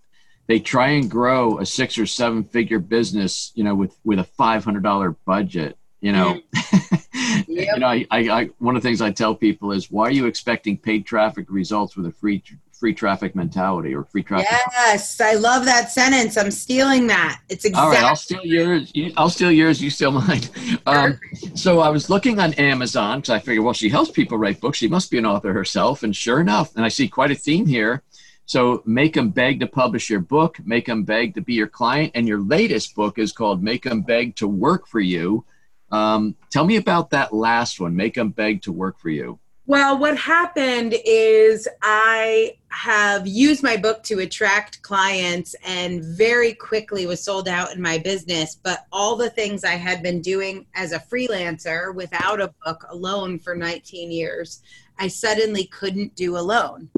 they 0.48 0.60
try 0.60 0.92
and 0.92 1.12
grow 1.12 1.60
a 1.60 1.66
six 1.66 1.98
or 1.98 2.06
seven 2.06 2.44
figure 2.44 2.80
business, 2.80 3.52
you 3.54 3.64
know, 3.64 3.76
with 3.76 3.96
with 4.04 4.20
a 4.20 4.24
five 4.24 4.64
hundred 4.64 4.84
dollar 4.84 5.12
budget. 5.12 5.78
You 6.02 6.12
know, 6.12 6.40
mm. 6.56 7.46
yep. 7.48 7.74
you 7.74 7.80
know, 7.80 7.88
I, 7.88 8.06
I, 8.12 8.50
one 8.60 8.76
of 8.76 8.84
the 8.84 8.88
things 8.88 9.02
I 9.02 9.12
tell 9.12 9.34
people 9.34 9.72
is, 9.72 9.90
why 9.90 10.08
are 10.08 10.12
you 10.12 10.28
expecting 10.28 10.78
paid 10.78 11.06
traffic 11.06 11.48
results 11.50 11.96
with 11.96 12.06
a 12.06 12.12
free 12.12 12.44
free 12.72 12.94
traffic 12.94 13.36
mentality 13.36 13.96
or 13.96 14.04
free 14.04 14.22
traffic? 14.22 14.48
Yes, 14.52 15.20
I 15.20 15.34
love 15.34 15.66
that 15.66 15.92
sentence. 15.92 16.38
I'm 16.38 16.52
stealing 16.52 17.08
that. 17.08 17.42
It's 17.50 17.66
exactly. 17.66 17.98
All 17.98 18.04
right, 18.04 18.04
I'll 18.04 18.16
steal 18.16 18.46
yours. 18.46 18.92
You, 18.94 19.12
I'll 19.18 19.32
steal 19.32 19.52
yours. 19.52 19.82
You 19.82 19.90
steal 19.90 20.12
mine. 20.12 20.42
Um, 20.86 21.20
so 21.54 21.82
I 21.82 21.90
was 21.90 22.10
looking 22.10 22.40
on 22.40 22.54
Amazon 22.54 23.20
because 23.20 23.32
I 23.32 23.40
figured, 23.40 23.66
well, 23.66 23.74
she 23.74 23.90
helps 23.90 24.10
people 24.10 24.38
write 24.38 24.62
books. 24.62 24.78
She 24.78 24.88
must 24.88 25.12
be 25.12 25.18
an 25.18 25.26
author 25.26 25.52
herself. 25.52 26.04
And 26.04 26.16
sure 26.16 26.40
enough, 26.40 26.74
and 26.78 26.86
I 26.86 26.88
see 26.88 27.10
quite 27.10 27.30
a 27.30 27.36
theme 27.36 27.66
here 27.66 28.04
so 28.48 28.82
make 28.86 29.14
them 29.14 29.30
beg 29.30 29.60
to 29.60 29.68
publish 29.68 30.10
your 30.10 30.22
book, 30.22 30.58
make 30.66 30.86
them 30.86 31.04
beg 31.04 31.36
to 31.36 31.42
be 31.42 31.54
your 31.54 31.68
client. 31.68 32.14
And 32.16 32.28
your 32.28 32.40
latest 32.40 32.96
book 32.96 33.20
is 33.20 33.34
called 33.34 33.62
Make 33.62 33.84
them 33.84 34.02
beg 34.02 34.38
to 34.38 34.48
work 34.48 34.88
for 34.88 35.02
you. 35.02 35.44
Um, 35.92 36.36
tell 36.52 36.66
me 36.66 36.76
about 36.76 37.12
that 37.12 37.34
last 37.34 37.80
one, 37.80 37.96
Make 37.96 38.16
them 38.16 38.32
beg 38.32 38.62
to 38.64 38.72
work 38.72 39.00
for 39.00 39.10
you. 39.10 39.40
Well, 39.68 39.98
what 39.98 40.18
happened 40.18 40.96
is 41.06 41.68
I 41.82 42.56
have 42.70 43.28
used 43.28 43.64
my 43.64 43.76
book 43.76 44.02
to 44.04 44.20
attract 44.20 44.82
clients 44.82 45.56
and 45.66 46.02
very 46.02 46.54
quickly 46.54 47.06
was 47.06 47.22
sold 47.22 47.50
out 47.50 47.76
in 47.76 47.82
my 47.82 47.98
business. 47.98 48.56
But 48.56 48.86
all 48.94 49.18
the 49.18 49.30
things 49.30 49.66
I 49.66 49.74
had 49.74 50.02
been 50.02 50.22
doing 50.22 50.66
as 50.74 50.94
a 50.94 51.00
freelancer 51.00 51.94
without 51.94 52.40
a 52.40 52.54
book 52.64 52.86
alone 52.90 53.40
for 53.40 53.56
19 53.56 54.10
years, 54.10 54.62
I 55.00 55.10
suddenly 55.10 55.66
couldn't 55.66 56.16
do 56.16 56.38
alone. 56.38 56.90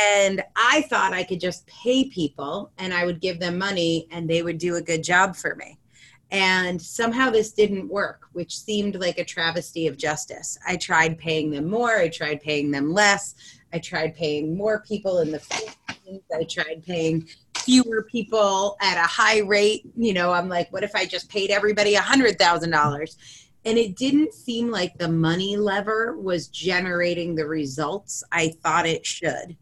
And 0.00 0.40
I 0.54 0.82
thought 0.82 1.12
I 1.12 1.24
could 1.24 1.40
just 1.40 1.66
pay 1.66 2.08
people 2.08 2.70
and 2.78 2.94
I 2.94 3.06
would 3.06 3.20
give 3.20 3.40
them 3.40 3.58
money 3.58 4.06
and 4.12 4.30
they 4.30 4.42
would 4.42 4.58
do 4.58 4.76
a 4.76 4.82
good 4.82 5.02
job 5.02 5.34
for 5.34 5.56
me. 5.56 5.78
And 6.34 6.82
somehow 6.82 7.30
this 7.30 7.52
didn't 7.52 7.88
work, 7.88 8.22
which 8.32 8.58
seemed 8.58 8.96
like 8.96 9.18
a 9.18 9.24
travesty 9.24 9.86
of 9.86 9.96
justice. 9.96 10.58
I 10.66 10.74
tried 10.74 11.16
paying 11.16 11.52
them 11.52 11.70
more, 11.70 11.96
I 11.96 12.08
tried 12.08 12.40
paying 12.40 12.72
them 12.72 12.92
less, 12.92 13.36
I 13.72 13.78
tried 13.78 14.16
paying 14.16 14.56
more 14.56 14.80
people 14.80 15.20
in 15.20 15.30
the 15.30 15.38
Philippines, 15.38 16.24
I 16.36 16.42
tried 16.42 16.84
paying 16.84 17.28
fewer 17.58 18.02
people 18.10 18.76
at 18.80 18.98
a 18.98 19.06
high 19.06 19.42
rate. 19.42 19.88
You 19.96 20.12
know, 20.12 20.32
I'm 20.32 20.48
like, 20.48 20.72
what 20.72 20.82
if 20.82 20.96
I 20.96 21.04
just 21.04 21.30
paid 21.30 21.52
everybody 21.52 21.94
a 21.94 22.00
$100,000? 22.00 23.16
And 23.64 23.78
it 23.78 23.94
didn't 23.96 24.34
seem 24.34 24.72
like 24.72 24.98
the 24.98 25.08
money 25.08 25.56
lever 25.56 26.16
was 26.18 26.48
generating 26.48 27.36
the 27.36 27.46
results 27.46 28.24
I 28.32 28.48
thought 28.60 28.86
it 28.86 29.06
should. 29.06 29.56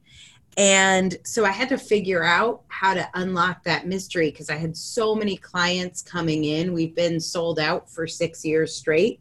And 0.56 1.16
so 1.24 1.44
I 1.46 1.50
had 1.50 1.70
to 1.70 1.78
figure 1.78 2.22
out 2.22 2.62
how 2.68 2.92
to 2.94 3.08
unlock 3.14 3.64
that 3.64 3.86
mystery 3.86 4.30
because 4.30 4.50
I 4.50 4.56
had 4.56 4.76
so 4.76 5.14
many 5.14 5.36
clients 5.36 6.02
coming 6.02 6.44
in. 6.44 6.74
We've 6.74 6.94
been 6.94 7.20
sold 7.20 7.58
out 7.58 7.90
for 7.90 8.06
six 8.06 8.44
years 8.44 8.74
straight 8.74 9.20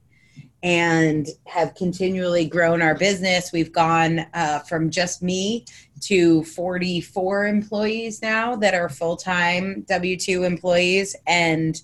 and 0.63 1.27
have 1.47 1.73
continually 1.75 2.45
grown 2.45 2.81
our 2.81 2.95
business. 2.95 3.51
We've 3.51 3.71
gone 3.71 4.25
uh, 4.33 4.59
from 4.59 4.89
just 4.89 5.23
me 5.23 5.65
to 6.01 6.43
44 6.43 7.47
employees 7.47 8.21
now 8.21 8.55
that 8.57 8.73
are 8.73 8.89
full 8.89 9.15
time 9.15 9.85
W 9.87 10.17
2 10.17 10.43
employees. 10.43 11.15
And 11.27 11.81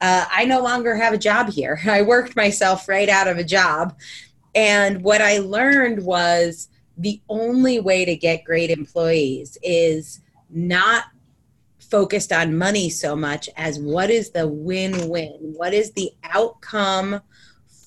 uh, 0.00 0.26
I 0.30 0.44
no 0.44 0.60
longer 0.60 0.94
have 0.94 1.12
a 1.12 1.18
job 1.18 1.50
here. 1.50 1.80
I 1.86 2.02
worked 2.02 2.36
myself 2.36 2.88
right 2.88 3.08
out 3.08 3.28
of 3.28 3.38
a 3.38 3.44
job. 3.44 3.96
And 4.54 5.02
what 5.02 5.22
I 5.22 5.38
learned 5.38 6.04
was, 6.04 6.68
the 7.00 7.20
only 7.30 7.80
way 7.80 8.04
to 8.04 8.14
get 8.14 8.44
great 8.44 8.70
employees 8.70 9.56
is 9.62 10.20
not 10.50 11.04
focused 11.78 12.30
on 12.30 12.56
money 12.56 12.90
so 12.90 13.16
much 13.16 13.48
as 13.56 13.78
what 13.78 14.10
is 14.10 14.30
the 14.30 14.46
win 14.46 15.08
win? 15.08 15.38
What 15.40 15.72
is 15.72 15.92
the 15.92 16.10
outcome 16.24 17.22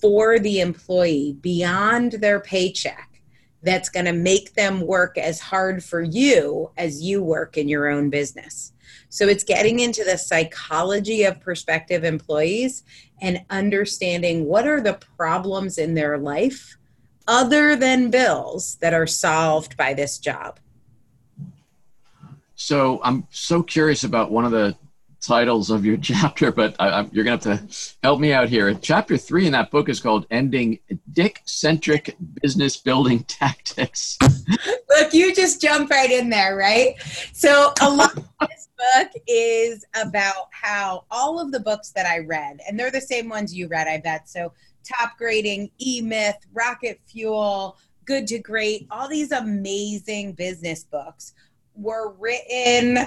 for 0.01 0.39
the 0.39 0.61
employee 0.61 1.37
beyond 1.41 2.13
their 2.13 2.39
paycheck 2.39 3.21
that's 3.61 3.87
going 3.87 4.07
to 4.07 4.13
make 4.13 4.55
them 4.55 4.81
work 4.81 5.17
as 5.19 5.39
hard 5.39 5.83
for 5.83 6.01
you 6.01 6.71
as 6.75 7.03
you 7.03 7.21
work 7.21 7.55
in 7.55 7.69
your 7.69 7.87
own 7.89 8.09
business? 8.09 8.73
So 9.09 9.27
it's 9.27 9.43
getting 9.43 9.79
into 9.79 10.03
the 10.03 10.17
psychology 10.17 11.23
of 11.23 11.39
prospective 11.39 12.03
employees 12.03 12.83
and 13.21 13.45
understanding 13.51 14.45
what 14.45 14.67
are 14.67 14.81
the 14.81 14.99
problems 15.17 15.77
in 15.77 15.93
their 15.93 16.17
life 16.17 16.77
other 17.27 17.75
than 17.75 18.09
bills 18.09 18.75
that 18.81 18.93
are 18.93 19.07
solved 19.07 19.77
by 19.77 19.93
this 19.93 20.17
job? 20.17 20.59
So 22.55 23.01
I'm 23.03 23.27
so 23.31 23.61
curious 23.61 24.03
about 24.03 24.31
one 24.31 24.45
of 24.45 24.51
the 24.51 24.75
titles 25.23 25.69
of 25.69 25.85
your 25.85 25.97
chapter, 26.01 26.51
but 26.51 26.75
I, 26.79 26.89
I, 26.89 27.09
you're 27.11 27.23
going 27.23 27.39
to 27.39 27.49
have 27.49 27.67
to 27.67 27.75
help 28.03 28.19
me 28.19 28.33
out 28.33 28.49
here. 28.49 28.73
Chapter 28.75 29.17
three 29.17 29.45
in 29.45 29.53
that 29.53 29.71
book 29.71 29.89
is 29.89 29.99
called 29.99 30.27
Ending 30.29 30.79
Dick 31.13 31.41
Centric 31.45 32.15
Business 32.41 32.77
Building 32.77 33.23
Tactics. 33.27 34.17
Look, 34.89 35.13
you 35.13 35.33
just 35.33 35.61
jump 35.61 35.89
right 35.89 36.11
in 36.11 36.29
there, 36.29 36.55
right? 36.55 36.95
So, 37.33 37.73
a 37.81 37.89
lot 37.89 38.15
of 38.15 38.27
this 38.41 38.69
book 38.77 39.11
is 39.27 39.85
about 39.99 40.49
how 40.51 41.05
all 41.09 41.39
of 41.39 41.51
the 41.51 41.59
books 41.59 41.91
that 41.91 42.05
I 42.05 42.19
read, 42.19 42.59
and 42.67 42.79
they're 42.79 42.91
the 42.91 43.01
same 43.01 43.29
ones 43.29 43.55
you 43.55 43.67
read, 43.67 43.87
I 43.87 43.97
bet. 43.97 44.29
So, 44.29 44.53
top 44.83 45.17
grading, 45.17 45.71
E 45.79 46.01
Myth, 46.01 46.37
Rocket 46.53 46.99
Fuel, 47.07 47.77
Good 48.05 48.27
to 48.27 48.39
Great, 48.39 48.87
all 48.91 49.07
these 49.07 49.31
amazing 49.31 50.33
business 50.33 50.83
books 50.83 51.33
were 51.75 52.13
written 52.19 52.97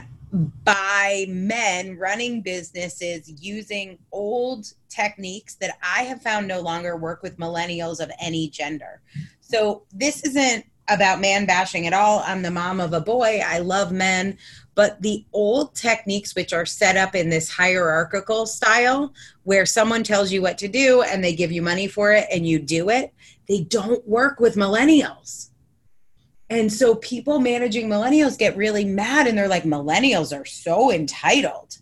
by 0.65 1.27
men 1.29 1.97
running 1.97 2.41
businesses 2.43 3.33
using 3.43 3.99
old 4.13 4.73
techniques 4.89 5.55
that 5.57 5.79
I 5.83 6.03
have 6.03 6.23
found 6.23 6.49
no 6.49 6.61
longer 6.61 6.97
work 6.97 7.23
with 7.23 7.39
millennials 7.39 8.01
of 8.01 8.11
any 8.21 8.49
gender. 8.49 9.01
So 9.41 9.85
this 9.93 10.25
isn't 10.25 10.67
about 10.89 11.21
man 11.21 11.47
bashing 11.47 11.87
at 11.87 11.93
all. 11.93 12.23
I'm 12.27 12.43
the 12.43 12.51
mom 12.51 12.81
of 12.81 12.93
a 12.93 13.01
boy. 13.01 13.41
I 13.45 13.59
love 13.59 13.93
men, 13.93 14.39
but 14.77 15.01
the 15.01 15.25
old 15.33 15.75
techniques, 15.75 16.37
which 16.37 16.53
are 16.53 16.67
set 16.67 16.97
up 16.97 17.17
in 17.17 17.31
this 17.31 17.51
hierarchical 17.51 18.47
style, 18.47 19.13
where 19.43 19.67
someone 19.67 20.05
tells 20.05 20.31
you 20.31 20.43
what 20.43 20.59
to 20.59 20.69
do 20.69 21.03
and 21.03 21.25
they 21.25 21.35
give 21.35 21.51
you 21.51 21.63
money 21.63 21.89
for 21.89 22.13
it 22.13 22.27
and 22.31 22.47
you 22.47 22.61
do 22.61 22.91
it, 22.91 23.13
they 23.49 23.63
don't 23.63 24.07
work 24.07 24.39
with 24.39 24.55
millennials. 24.55 25.49
And 26.51 26.71
so 26.71 26.95
people 26.97 27.41
managing 27.41 27.89
millennials 27.89 28.39
get 28.39 28.57
really 28.57 28.85
mad 28.85 29.27
and 29.27 29.37
they're 29.37 29.49
like, 29.49 29.65
millennials 29.65 30.39
are 30.39 30.45
so 30.45 30.93
entitled. 30.93 31.79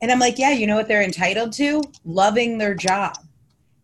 And 0.00 0.10
I'm 0.10 0.18
like, 0.18 0.38
yeah, 0.38 0.52
you 0.52 0.66
know 0.66 0.76
what 0.76 0.88
they're 0.88 1.02
entitled 1.02 1.52
to? 1.54 1.82
Loving 2.06 2.56
their 2.56 2.74
job. 2.74 3.18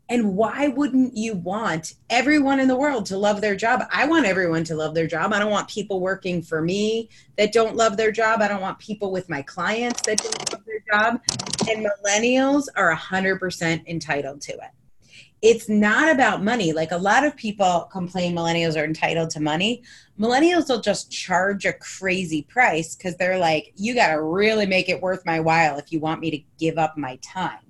And 0.09 0.37
why 0.37 0.69
wouldn't 0.69 1.17
you 1.17 1.35
want 1.35 1.95
everyone 2.11 2.61
in 2.61 2.69
the 2.69 2.77
world 2.77 3.07
to 3.07 3.19
love 3.19 3.41
their 3.41 3.57
job? 3.57 3.83
I 3.93 4.07
want 4.07 4.25
everyone 4.25 4.63
to 4.65 4.77
love 4.77 4.95
their 4.95 5.09
job. 5.09 5.33
I 5.33 5.41
don't 5.41 5.51
want 5.51 5.69
people 5.69 6.01
working 6.01 6.43
for 6.43 6.63
me 6.63 7.09
that 7.37 7.53
don't 7.53 7.75
love 7.75 7.97
their 7.97 8.13
job. 8.13 8.41
I 8.41 8.47
don't 8.47 8.61
want 8.61 8.79
people 8.79 9.11
with 9.11 9.29
my 9.29 9.43
clients 9.43 10.03
that 10.03 10.19
don't 10.19 10.53
love 10.53 10.65
their 10.65 10.83
job. 10.93 11.21
And 11.69 11.85
millennials 11.85 12.69
are 12.77 12.95
100% 12.95 13.87
entitled 13.87 14.41
to 14.43 14.53
it. 14.53 14.71
It's 15.43 15.69
not 15.69 16.09
about 16.09 16.43
money. 16.43 16.73
Like 16.73 16.93
a 16.93 16.97
lot 16.97 17.25
of 17.25 17.37
people 17.37 17.89
complain 17.91 18.35
millennials 18.35 18.81
are 18.81 18.85
entitled 18.85 19.31
to 19.31 19.41
money. 19.41 19.83
Millennials 20.19 20.69
will 20.69 20.81
just 20.81 21.11
charge 21.11 21.67
a 21.67 21.73
crazy 21.73 22.43
price 22.43 22.95
because 22.95 23.17
they're 23.17 23.39
like, 23.39 23.73
you 23.75 23.95
got 23.95 24.13
to 24.13 24.23
really 24.23 24.67
make 24.67 24.89
it 24.89 25.03
worth 25.03 25.27
my 25.27 25.41
while 25.41 25.79
if 25.79 25.91
you 25.91 25.99
want 25.99 26.21
me 26.21 26.31
to 26.31 26.39
give 26.59 26.79
up 26.79 26.97
my 26.97 27.17
time 27.17 27.65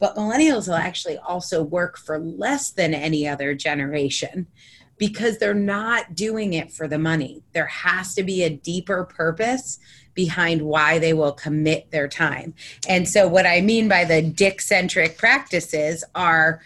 but 0.00 0.16
millennials 0.16 0.66
will 0.66 0.74
actually 0.74 1.18
also 1.18 1.62
work 1.62 1.96
for 1.96 2.18
less 2.18 2.70
than 2.70 2.94
any 2.94 3.28
other 3.28 3.54
generation 3.54 4.48
because 4.98 5.38
they're 5.38 5.54
not 5.54 6.14
doing 6.14 6.54
it 6.54 6.72
for 6.72 6.88
the 6.88 6.98
money. 6.98 7.42
There 7.52 7.66
has 7.66 8.14
to 8.14 8.22
be 8.22 8.42
a 8.42 8.50
deeper 8.50 9.04
purpose 9.04 9.78
behind 10.14 10.62
why 10.62 10.98
they 10.98 11.12
will 11.12 11.32
commit 11.32 11.90
their 11.90 12.08
time. 12.08 12.54
And 12.88 13.08
so, 13.08 13.28
what 13.28 13.46
I 13.46 13.60
mean 13.60 13.88
by 13.88 14.04
the 14.04 14.20
dick 14.20 14.60
centric 14.60 15.16
practices 15.16 16.02
are 16.14 16.60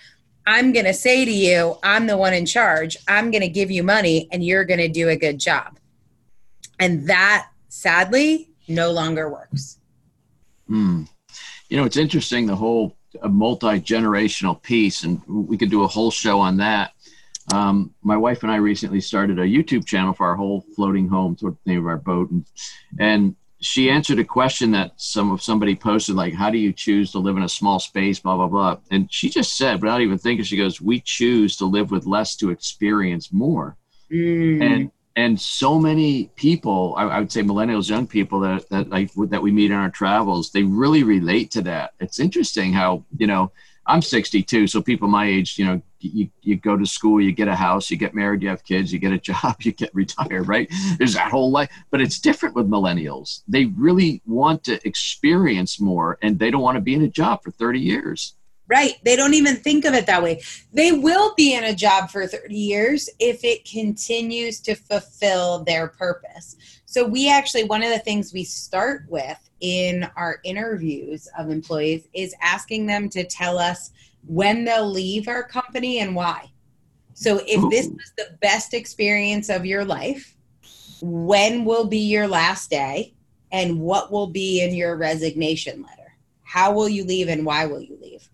I'm 0.46 0.72
going 0.72 0.84
to 0.84 0.94
say 0.94 1.24
to 1.24 1.30
you, 1.30 1.76
I'm 1.82 2.06
the 2.06 2.16
one 2.16 2.34
in 2.34 2.46
charge. 2.46 2.96
I'm 3.08 3.30
going 3.30 3.42
to 3.42 3.48
give 3.48 3.70
you 3.70 3.82
money 3.82 4.28
and 4.30 4.44
you're 4.44 4.64
going 4.64 4.80
to 4.80 4.88
do 4.88 5.08
a 5.08 5.16
good 5.16 5.38
job. 5.38 5.78
And 6.78 7.08
that 7.08 7.48
sadly 7.68 8.50
no 8.68 8.90
longer 8.90 9.28
works. 9.28 9.78
Hmm. 10.66 11.04
You 11.68 11.78
know, 11.78 11.84
it's 11.84 11.96
interesting 11.96 12.46
the 12.46 12.56
whole 12.56 12.96
multi 13.23 13.80
generational 13.80 14.61
piece, 14.62 15.04
and 15.04 15.21
we 15.26 15.56
could 15.56 15.71
do 15.71 15.85
a 15.85 15.88
whole 15.88 16.11
show 16.11 16.40
on 16.40 16.56
that. 16.59 16.92
Um, 17.52 17.94
my 18.02 18.16
wife 18.16 18.42
and 18.42 18.50
I 18.50 18.56
recently 18.56 19.00
started 19.00 19.38
a 19.38 19.42
YouTube 19.42 19.87
channel 19.87 20.14
for 20.14 20.26
our 20.26 20.35
whole 20.35 20.64
floating 20.75 21.09
home, 21.09 21.37
sort 21.37 21.52
of 21.52 21.59
name 21.66 21.80
of 21.80 21.87
our 21.87 21.99
boat, 21.99 22.30
and, 22.30 22.47
and 22.99 23.37
she 23.61 23.88
answered 23.88 24.18
a 24.18 24.25
question 24.25 24.73
that 24.73 24.92
some 24.97 25.33
of 25.33 25.42
somebody 25.42 25.75
posted, 25.75 26.16
like, 26.16 26.35
"How 26.35 26.50
do 26.50 26.59
you 26.59 26.73
choose 26.73 27.12
to 27.12 27.18
live 27.18 27.37
in 27.37 27.42
a 27.42 27.49
small 27.49 27.78
space?" 27.78 28.18
Blah 28.21 28.37
blah 28.37 28.47
blah. 28.47 28.76
And 28.90 29.11
she 29.12 29.30
just 29.30 29.56
said, 29.56 29.80
without 29.80 30.02
even 30.02 30.18
thinking, 30.18 30.44
she 30.44 30.56
goes, 30.56 30.80
"We 30.80 31.00
choose 31.00 31.56
to 31.56 31.64
live 31.64 31.90
with 31.90 32.06
less 32.06 32.37
to 32.37 32.50
experience 32.50 33.33
more." 33.33 33.76
Mm. 34.11 34.62
And 34.62 34.90
and 35.16 35.40
so 35.40 35.78
many 35.78 36.30
people, 36.35 36.94
I, 36.97 37.04
I, 37.04 37.18
would 37.21 37.30
say 37.30 37.42
millennials, 37.42 37.88
young 37.88 38.06
people 38.06 38.40
that 38.40 38.68
that 38.71 38.90
like 38.90 39.12
that 39.14 39.42
we 39.42 39.52
meet 39.52 39.71
in 39.71 39.76
our 39.76 39.90
travels, 39.90 40.50
they 40.50 40.62
really 40.62 41.04
relate 41.04 41.50
to 41.52 41.62
that. 41.62 41.92
It's 42.00 42.18
interesting 42.18 42.73
how 42.73 43.04
you 43.16 43.26
know 43.26 43.52
I'm 43.87 44.02
62, 44.02 44.66
so 44.66 44.80
people 44.80 45.09
my 45.09 45.26
age, 45.26 45.59
you 45.59 45.66
know, 45.66 45.83
you, 46.00 46.30
you 46.40 46.56
go 46.56 46.76
to 46.76 46.87
school, 46.87 47.21
you 47.21 47.33
get 47.33 47.49
a 47.49 47.54
house, 47.54 47.90
you 47.90 47.97
get 47.97 48.14
married, 48.14 48.42
you 48.42 48.49
have 48.49 48.64
kids, 48.64 48.92
you 48.92 48.99
get 48.99 49.12
a 49.12 49.18
job, 49.33 49.56
you 49.61 49.73
get 49.73 49.94
retired, 49.94 50.49
right? 50.49 50.73
There's 50.99 51.14
that 51.14 51.30
whole 51.30 51.50
life, 51.50 51.71
but 51.90 52.00
it's 52.00 52.18
different 52.18 52.54
with 52.54 52.68
millennials. 52.68 53.42
They 53.47 53.66
really 53.66 54.23
want 54.26 54.64
to 54.64 54.87
experience 54.87 55.80
more, 55.80 56.18
and 56.23 56.38
they 56.38 56.50
don't 56.50 56.62
want 56.62 56.76
to 56.76 56.80
be 56.80 56.94
in 56.94 57.02
a 57.02 57.09
job 57.09 57.42
for 57.42 57.50
30 57.50 57.80
years. 57.80 58.35
Right. 58.66 58.94
They 59.04 59.14
don't 59.14 59.35
even 59.35 59.56
think 59.56 59.85
of 59.85 59.92
it 59.92 60.06
that 60.06 60.23
way. 60.23 60.40
They 60.73 60.92
will 60.92 61.35
be 61.35 61.54
in 61.54 61.64
a 61.64 61.75
job 61.75 62.11
for 62.11 62.26
30 62.26 62.54
years 62.54 63.11
if 63.18 63.44
it 63.44 63.68
continues 63.68 64.59
to 64.61 64.75
fulfill 64.75 65.64
their 65.64 65.88
purpose. 65.88 66.56
So, 66.87 67.06
we 67.06 67.28
actually, 67.28 67.64
one 67.64 67.83
of 67.83 67.90
the 67.90 67.99
things 67.99 68.33
we 68.33 68.44
start 68.44 69.04
with 69.09 69.38
in 69.61 70.09
our 70.16 70.40
interviews 70.44 71.28
of 71.38 71.50
employees 71.50 72.09
is 72.14 72.35
asking 72.40 72.87
them 72.87 73.09
to 73.11 73.25
tell 73.25 73.59
us 73.59 73.90
when 74.26 74.64
they'll 74.64 74.90
leave 74.90 75.28
our 75.28 75.42
company 75.42 75.99
and 75.99 76.14
why. 76.14 76.50
So, 77.12 77.40
if 77.47 77.71
this 77.71 77.88
was 77.88 78.12
the 78.16 78.38
best 78.40 78.73
experience 78.73 79.50
of 79.50 79.66
your 79.66 79.85
life, 79.85 80.37
when 81.02 81.64
will 81.64 81.87
be 81.87 81.99
your 81.99 82.26
last 82.26 82.71
day 82.71 83.14
and 83.52 83.80
what 83.80 84.11
will 84.11 84.26
be 84.26 84.62
in 84.62 84.75
your 84.75 84.97
resignation 84.97 85.83
letter? 85.83 86.14
How 86.42 86.73
will 86.73 86.88
you 86.88 87.04
leave 87.04 87.28
and 87.28 87.44
why 87.44 87.66
will 87.66 87.80
you 87.80 87.99
leave? 88.00 88.28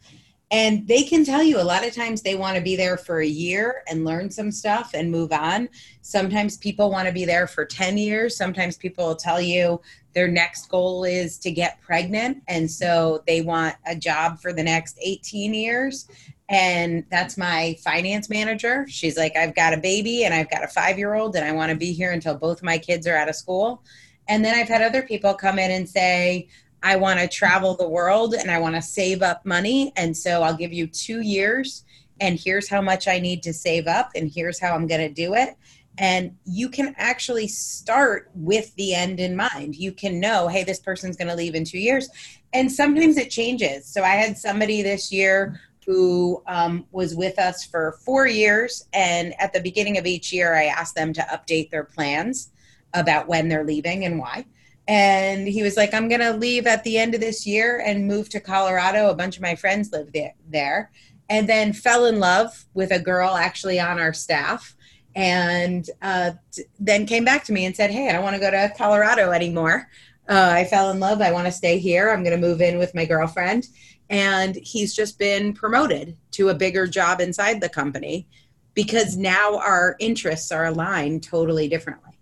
And 0.51 0.87
they 0.89 1.05
can 1.05 1.25
tell 1.25 1.43
you 1.45 1.61
a 1.61 1.63
lot 1.63 1.87
of 1.87 1.95
times 1.95 2.23
they 2.23 2.35
want 2.35 2.57
to 2.57 2.63
be 2.63 2.75
there 2.75 2.97
for 2.97 3.21
a 3.21 3.27
year 3.27 3.85
and 3.89 4.05
learn 4.05 4.31
some 4.31 4.51
stuff 4.51 4.91
and 4.95 5.11
move 5.11 5.33
on. 5.33 5.69
Sometimes 6.03 6.57
people 6.57 6.91
want 6.91 7.07
to 7.07 7.15
be 7.15 7.25
there 7.25 7.47
for 7.47 7.65
10 7.65 7.97
years. 7.97 8.37
Sometimes 8.37 8.77
people 8.77 9.07
will 9.07 9.17
tell 9.17 9.41
you 9.41 9.81
their 10.13 10.27
next 10.27 10.69
goal 10.69 11.05
is 11.05 11.39
to 11.39 11.53
get 11.53 11.81
pregnant. 11.81 12.43
And 12.49 12.69
so 12.69 13.23
they 13.29 13.43
want 13.43 13.77
a 13.87 13.95
job 13.95 14.41
for 14.41 14.53
the 14.53 14.63
next 14.63 14.99
18 15.01 15.55
years. 15.55 16.09
And 16.49 17.05
that's 17.11 17.39
my 17.39 17.77
finance 17.85 18.29
manager. 18.29 18.85
She's 18.89 19.17
like 19.17 19.37
i've 19.37 19.55
got 19.55 19.73
a 19.73 19.77
baby 19.77 20.25
and 20.25 20.35
i've 20.35 20.51
got 20.51 20.65
a 20.65 20.69
five 20.69 20.99
year 20.99 21.15
old 21.15 21.37
and 21.37 21.45
i 21.45 21.53
want 21.53 21.71
to 21.71 21.77
be 21.77 21.93
here 21.93 22.11
until 22.11 22.35
both 22.35 22.61
my 22.61 22.77
kids 22.77 23.07
are 23.07 23.15
out 23.17 23.29
of 23.29 23.37
school. 23.37 23.85
And 24.27 24.45
then 24.45 24.57
i've 24.57 24.67
had 24.67 24.83
other 24.83 25.03
people 25.03 25.33
come 25.33 25.61
in 25.61 25.71
and 25.71 25.89
say 25.89 26.49
I 26.83 26.97
want 26.97 27.21
to 27.21 27.29
travel 27.29 27.75
the 27.75 27.89
world 27.89 28.35
and 28.35 28.51
I 28.51 28.59
want 28.59 28.75
to 28.75 28.83
save 28.83 29.23
up 29.23 29.45
money. 29.45 29.93
And 29.97 30.17
so 30.17 30.43
I'll 30.43 30.57
give 30.57 30.73
you 30.73 30.87
two 30.87 31.21
years, 31.21 31.85
and 32.21 32.39
here's 32.39 32.69
how 32.69 32.81
much 32.81 33.09
I 33.09 33.19
need 33.19 33.43
to 33.45 33.53
save 33.53 33.87
up, 33.87 34.11
and 34.15 34.31
here's 34.31 34.61
how 34.61 34.75
I'm 34.75 34.87
going 34.87 35.01
to 35.01 35.13
do 35.13 35.35
it. 35.35 35.57
And 35.99 36.37
you 36.45 36.69
can 36.71 36.95
actually 36.97 37.49
start 37.49 38.31
with 38.35 38.75
the 38.77 38.95
end 38.95 39.21
in 39.21 39.37
mind. 39.37 39.77
You 39.77 39.93
can 39.93 40.21
know, 40.21 40.49
hey, 40.49 40.65
this 40.65 40.79
person's 40.79 41.17
going 41.17 41.29
to 41.29 41.35
leave 41.35 41.55
in 41.55 41.65
two 41.65 41.79
years. 41.79 42.09
And 42.53 42.73
sometimes 42.73 43.19
it 43.19 43.31
changes. 43.31 43.87
So 43.87 44.03
I 44.03 44.11
had 44.11 44.39
somebody 44.39 44.83
this 44.83 45.13
year 45.13 45.61
who 45.85 46.43
um, 46.47 46.87
was 46.93 47.15
with 47.15 47.39
us 47.39 47.65
for 47.65 47.99
four 48.05 48.27
years. 48.27 48.87
And 48.95 49.35
at 49.39 49.53
the 49.53 49.61
beginning 49.61 49.99
of 49.99 50.07
each 50.07 50.33
year, 50.33 50.55
I 50.55 50.67
asked 50.67 50.95
them 50.95 51.13
to 51.15 51.23
update 51.23 51.71
their 51.71 51.85
plans 51.85 52.51
about 52.95 53.29
when 53.29 53.49
they're 53.49 53.65
leaving 53.65 54.05
and 54.05 54.19
why 54.19 54.47
and 54.91 55.47
he 55.47 55.63
was 55.63 55.77
like 55.77 55.95
i'm 55.95 56.09
going 56.09 56.21
to 56.21 56.33
leave 56.33 56.67
at 56.67 56.83
the 56.83 56.99
end 56.99 57.15
of 57.15 57.21
this 57.21 57.47
year 57.47 57.81
and 57.87 58.09
move 58.09 58.29
to 58.29 58.41
colorado. 58.41 59.09
A 59.09 59.15
bunch 59.15 59.37
of 59.37 59.43
my 59.43 59.55
friends 59.55 59.93
live 59.93 60.13
there 60.49 60.91
and 61.29 61.49
then 61.49 61.73
fell 61.73 62.07
in 62.07 62.19
love 62.19 62.65
with 62.75 62.91
a 62.91 62.99
girl 62.99 63.37
actually 63.37 63.79
on 63.79 64.01
our 64.01 64.13
staff 64.13 64.75
and 65.15 65.89
uh, 66.03 66.33
then 66.81 67.07
came 67.07 67.25
back 67.25 67.45
to 67.45 67.53
me 67.53 67.65
and 67.67 67.75
said 67.75 67.91
hey 67.91 68.09
i 68.09 68.13
don't 68.13 68.25
want 68.25 68.35
to 68.35 68.41
go 68.41 68.51
to 68.51 68.73
colorado 68.77 69.31
anymore. 69.31 69.89
Uh, 70.29 70.51
i 70.55 70.65
fell 70.65 70.91
in 70.91 71.01
love. 71.01 71.21
I 71.21 71.33
want 71.33 71.47
to 71.47 71.53
stay 71.53 71.79
here. 71.79 72.11
I'm 72.11 72.25
going 72.25 72.39
to 72.39 72.47
move 72.47 72.61
in 72.61 72.77
with 72.79 72.95
my 72.95 73.05
girlfriend. 73.05 73.69
And 74.11 74.57
he's 74.57 74.93
just 74.95 75.19
been 75.21 75.53
promoted 75.53 76.17
to 76.33 76.49
a 76.49 76.55
bigger 76.55 76.89
job 76.89 77.21
inside 77.21 77.61
the 77.61 77.69
company 77.69 78.29
because 78.75 79.17
now 79.17 79.59
our 79.59 79.97
interests 80.01 80.51
are 80.51 80.67
aligned 80.67 81.23
totally 81.23 81.69
differently. 81.69 82.19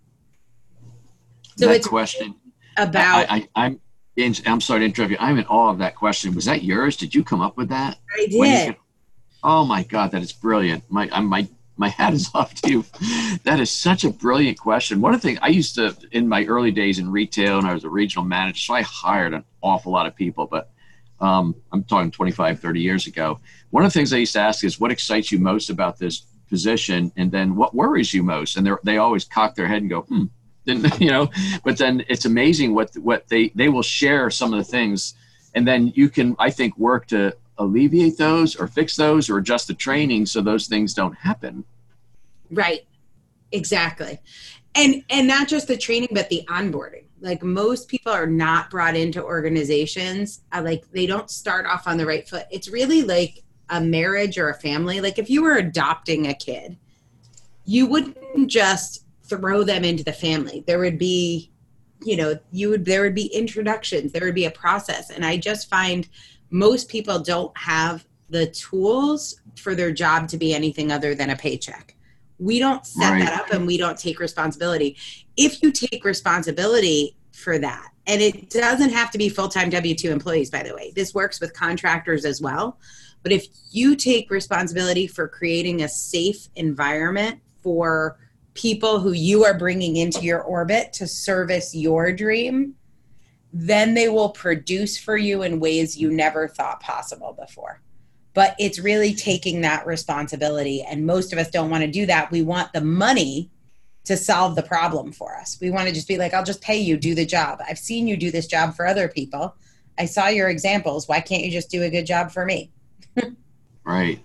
So 1.57 1.67
that 1.67 1.77
it's 1.77 1.87
question 1.87 2.35
about. 2.79 3.29
I, 3.29 3.47
I, 3.55 3.65
am 3.65 3.79
I'm, 4.17 4.33
I'm 4.45 4.61
sorry 4.61 4.81
to 4.81 4.85
interrupt 4.85 5.11
you. 5.11 5.17
I'm 5.19 5.37
in 5.37 5.45
awe 5.45 5.69
of 5.69 5.77
that 5.79 5.95
question. 5.95 6.35
Was 6.35 6.45
that 6.45 6.63
yours? 6.63 6.97
Did 6.97 7.13
you 7.13 7.23
come 7.23 7.41
up 7.41 7.57
with 7.57 7.69
that? 7.69 7.97
I 8.15 8.27
did. 8.27 8.75
oh 9.43 9.65
my 9.65 9.83
God, 9.83 10.11
that 10.11 10.21
is 10.21 10.31
brilliant. 10.31 10.83
My 10.89 11.09
I'm, 11.11 11.25
my 11.25 11.47
my 11.77 11.89
hat 11.89 12.13
is 12.13 12.29
off 12.35 12.53
to 12.55 12.71
you. 12.71 12.85
That 13.43 13.59
is 13.59 13.71
such 13.71 14.03
a 14.03 14.09
brilliant 14.09 14.59
question. 14.59 15.01
One 15.01 15.13
of 15.13 15.21
the 15.21 15.27
things 15.27 15.39
I 15.41 15.47
used 15.47 15.75
to 15.75 15.95
in 16.11 16.27
my 16.27 16.45
early 16.45 16.71
days 16.71 16.99
in 16.99 17.11
retail, 17.11 17.57
and 17.57 17.67
I 17.67 17.73
was 17.73 17.83
a 17.83 17.89
regional 17.89 18.25
manager, 18.25 18.59
so 18.59 18.73
I 18.73 18.81
hired 18.81 19.33
an 19.33 19.43
awful 19.61 19.91
lot 19.91 20.05
of 20.05 20.15
people. 20.15 20.45
But 20.45 20.69
um, 21.19 21.55
I'm 21.71 21.83
talking 21.83 22.11
25, 22.11 22.59
30 22.59 22.79
years 22.79 23.07
ago. 23.07 23.39
One 23.71 23.83
of 23.83 23.91
the 23.91 23.97
things 23.97 24.13
I 24.13 24.17
used 24.17 24.33
to 24.33 24.39
ask 24.39 24.63
is, 24.63 24.79
what 24.79 24.91
excites 24.91 25.31
you 25.31 25.39
most 25.39 25.69
about 25.69 25.97
this 25.97 26.25
position, 26.49 27.11
and 27.15 27.31
then 27.31 27.55
what 27.55 27.75
worries 27.75 28.13
you 28.13 28.23
most? 28.23 28.57
And 28.57 28.69
they 28.83 28.97
always 28.97 29.25
cock 29.25 29.55
their 29.55 29.67
head 29.67 29.81
and 29.81 29.89
go, 29.89 30.01
hmm 30.01 30.25
then 30.65 30.85
you 30.99 31.09
know 31.09 31.29
but 31.63 31.77
then 31.77 32.03
it's 32.07 32.25
amazing 32.25 32.73
what 32.73 32.95
what 32.97 33.27
they 33.27 33.49
they 33.55 33.69
will 33.69 33.83
share 33.83 34.29
some 34.29 34.53
of 34.53 34.59
the 34.59 34.71
things. 34.71 35.15
And 35.55 35.67
then 35.67 35.91
you 35.95 36.09
can 36.09 36.35
i 36.39 36.49
think 36.49 36.77
work 36.77 37.07
to 37.07 37.35
alleviate 37.57 38.17
those 38.17 38.55
or 38.55 38.67
fix 38.67 38.95
those 38.95 39.29
or 39.29 39.37
adjust 39.37 39.67
the 39.67 39.73
training 39.73 40.25
so 40.25 40.41
those 40.41 40.67
things 40.67 40.93
don't 40.93 41.13
happen. 41.13 41.65
Right. 42.49 42.87
Exactly. 43.51 44.19
And 44.75 45.03
and 45.09 45.27
not 45.27 45.47
just 45.47 45.67
the 45.67 45.77
training 45.77 46.09
but 46.11 46.29
the 46.29 46.45
onboarding. 46.47 47.05
Like 47.21 47.43
most 47.43 47.89
people 47.89 48.13
are 48.13 48.27
not 48.27 48.69
brought 48.69 48.95
into 48.95 49.21
organizations 49.23 50.41
uh, 50.53 50.61
like 50.63 50.89
they 50.91 51.05
don't 51.05 51.29
start 51.29 51.65
off 51.65 51.87
on 51.87 51.97
the 51.97 52.05
right 52.05 52.27
foot. 52.27 52.45
It's 52.51 52.69
really 52.69 53.01
like 53.01 53.43
a 53.69 53.81
marriage 53.81 54.37
or 54.37 54.49
a 54.49 54.53
family. 54.53 55.01
Like 55.01 55.19
if 55.19 55.29
you 55.29 55.43
were 55.43 55.57
adopting 55.57 56.27
a 56.27 56.33
kid 56.33 56.77
you 57.69 57.85
wouldn't 57.85 58.47
just 58.47 59.05
throw 59.29 59.63
them 59.63 59.83
into 59.83 60.03
the 60.03 60.13
family. 60.13 60.63
There 60.67 60.79
would 60.79 60.97
be, 60.97 61.51
you 62.03 62.17
know, 62.17 62.37
you 62.51 62.69
would 62.69 62.85
there 62.85 63.03
would 63.03 63.15
be 63.15 63.27
introductions, 63.27 64.11
there 64.11 64.25
would 64.25 64.35
be 64.35 64.45
a 64.45 64.51
process. 64.51 65.09
And 65.09 65.25
I 65.25 65.37
just 65.37 65.69
find 65.69 66.07
most 66.49 66.89
people 66.89 67.19
don't 67.19 67.55
have 67.57 68.05
the 68.29 68.47
tools 68.47 69.39
for 69.55 69.75
their 69.75 69.91
job 69.91 70.27
to 70.29 70.37
be 70.37 70.53
anything 70.53 70.91
other 70.91 71.15
than 71.15 71.29
a 71.29 71.35
paycheck. 71.35 71.95
We 72.37 72.59
don't 72.59 72.85
set 72.85 73.11
right. 73.11 73.25
that 73.25 73.41
up 73.41 73.51
and 73.51 73.67
we 73.67 73.77
don't 73.77 73.97
take 73.97 74.19
responsibility. 74.19 74.97
If 75.35 75.61
you 75.61 75.71
take 75.71 76.05
responsibility 76.05 77.17
for 77.33 77.59
that, 77.59 77.91
and 78.07 78.21
it 78.21 78.49
doesn't 78.49 78.89
have 78.91 79.11
to 79.11 79.17
be 79.17 79.29
full 79.29 79.49
time 79.49 79.69
W 79.69 79.93
2 79.93 80.09
employees, 80.09 80.49
by 80.49 80.63
the 80.63 80.73
way, 80.73 80.91
this 80.95 81.13
works 81.13 81.39
with 81.39 81.53
contractors 81.53 82.25
as 82.25 82.41
well. 82.41 82.79
But 83.21 83.31
if 83.31 83.45
you 83.71 83.95
take 83.95 84.31
responsibility 84.31 85.05
for 85.05 85.27
creating 85.27 85.81
a 85.81 85.89
safe 85.89 86.47
environment 86.55 87.39
for 87.61 88.17
people 88.59 88.99
who 88.99 89.13
you 89.13 89.45
are 89.45 89.57
bringing 89.57 89.95
into 89.95 90.21
your 90.21 90.41
orbit 90.41 90.91
to 90.91 91.07
service 91.07 91.73
your 91.73 92.11
dream, 92.11 92.75
then 93.53 93.93
they 93.93 94.09
will 94.09 94.29
produce 94.29 94.97
for 94.97 95.15
you 95.15 95.43
in 95.43 95.61
ways 95.61 95.97
you 95.97 96.11
never 96.11 96.45
thought 96.45 96.81
possible 96.81 97.33
before. 97.39 97.81
But 98.33 98.55
it's 98.59 98.77
really 98.77 99.13
taking 99.13 99.61
that 99.61 99.87
responsibility. 99.87 100.81
And 100.83 101.05
most 101.05 101.31
of 101.31 101.39
us 101.39 101.49
don't 101.49 101.69
want 101.69 101.83
to 101.83 101.89
do 101.89 102.05
that. 102.07 102.31
We 102.31 102.41
want 102.41 102.73
the 102.73 102.81
money 102.81 103.49
to 104.03 104.17
solve 104.17 104.55
the 104.55 104.63
problem 104.63 105.13
for 105.13 105.37
us. 105.37 105.57
We 105.61 105.71
want 105.71 105.87
to 105.87 105.93
just 105.93 106.07
be 106.07 106.17
like, 106.17 106.33
I'll 106.33 106.43
just 106.43 106.61
pay 106.61 106.79
you, 106.79 106.97
do 106.97 107.15
the 107.15 107.25
job. 107.25 107.61
I've 107.67 107.79
seen 107.79 108.07
you 108.07 108.17
do 108.17 108.29
this 108.29 108.45
job 108.45 108.75
for 108.75 108.85
other 108.85 109.07
people. 109.07 109.55
I 109.97 110.05
saw 110.05 110.27
your 110.27 110.49
examples. 110.49 111.07
Why 111.07 111.21
can't 111.21 111.43
you 111.43 111.51
just 111.51 111.71
do 111.71 111.83
a 111.83 111.89
good 111.89 112.05
job 112.05 112.31
for 112.31 112.45
me? 112.45 112.71
right 113.85 114.21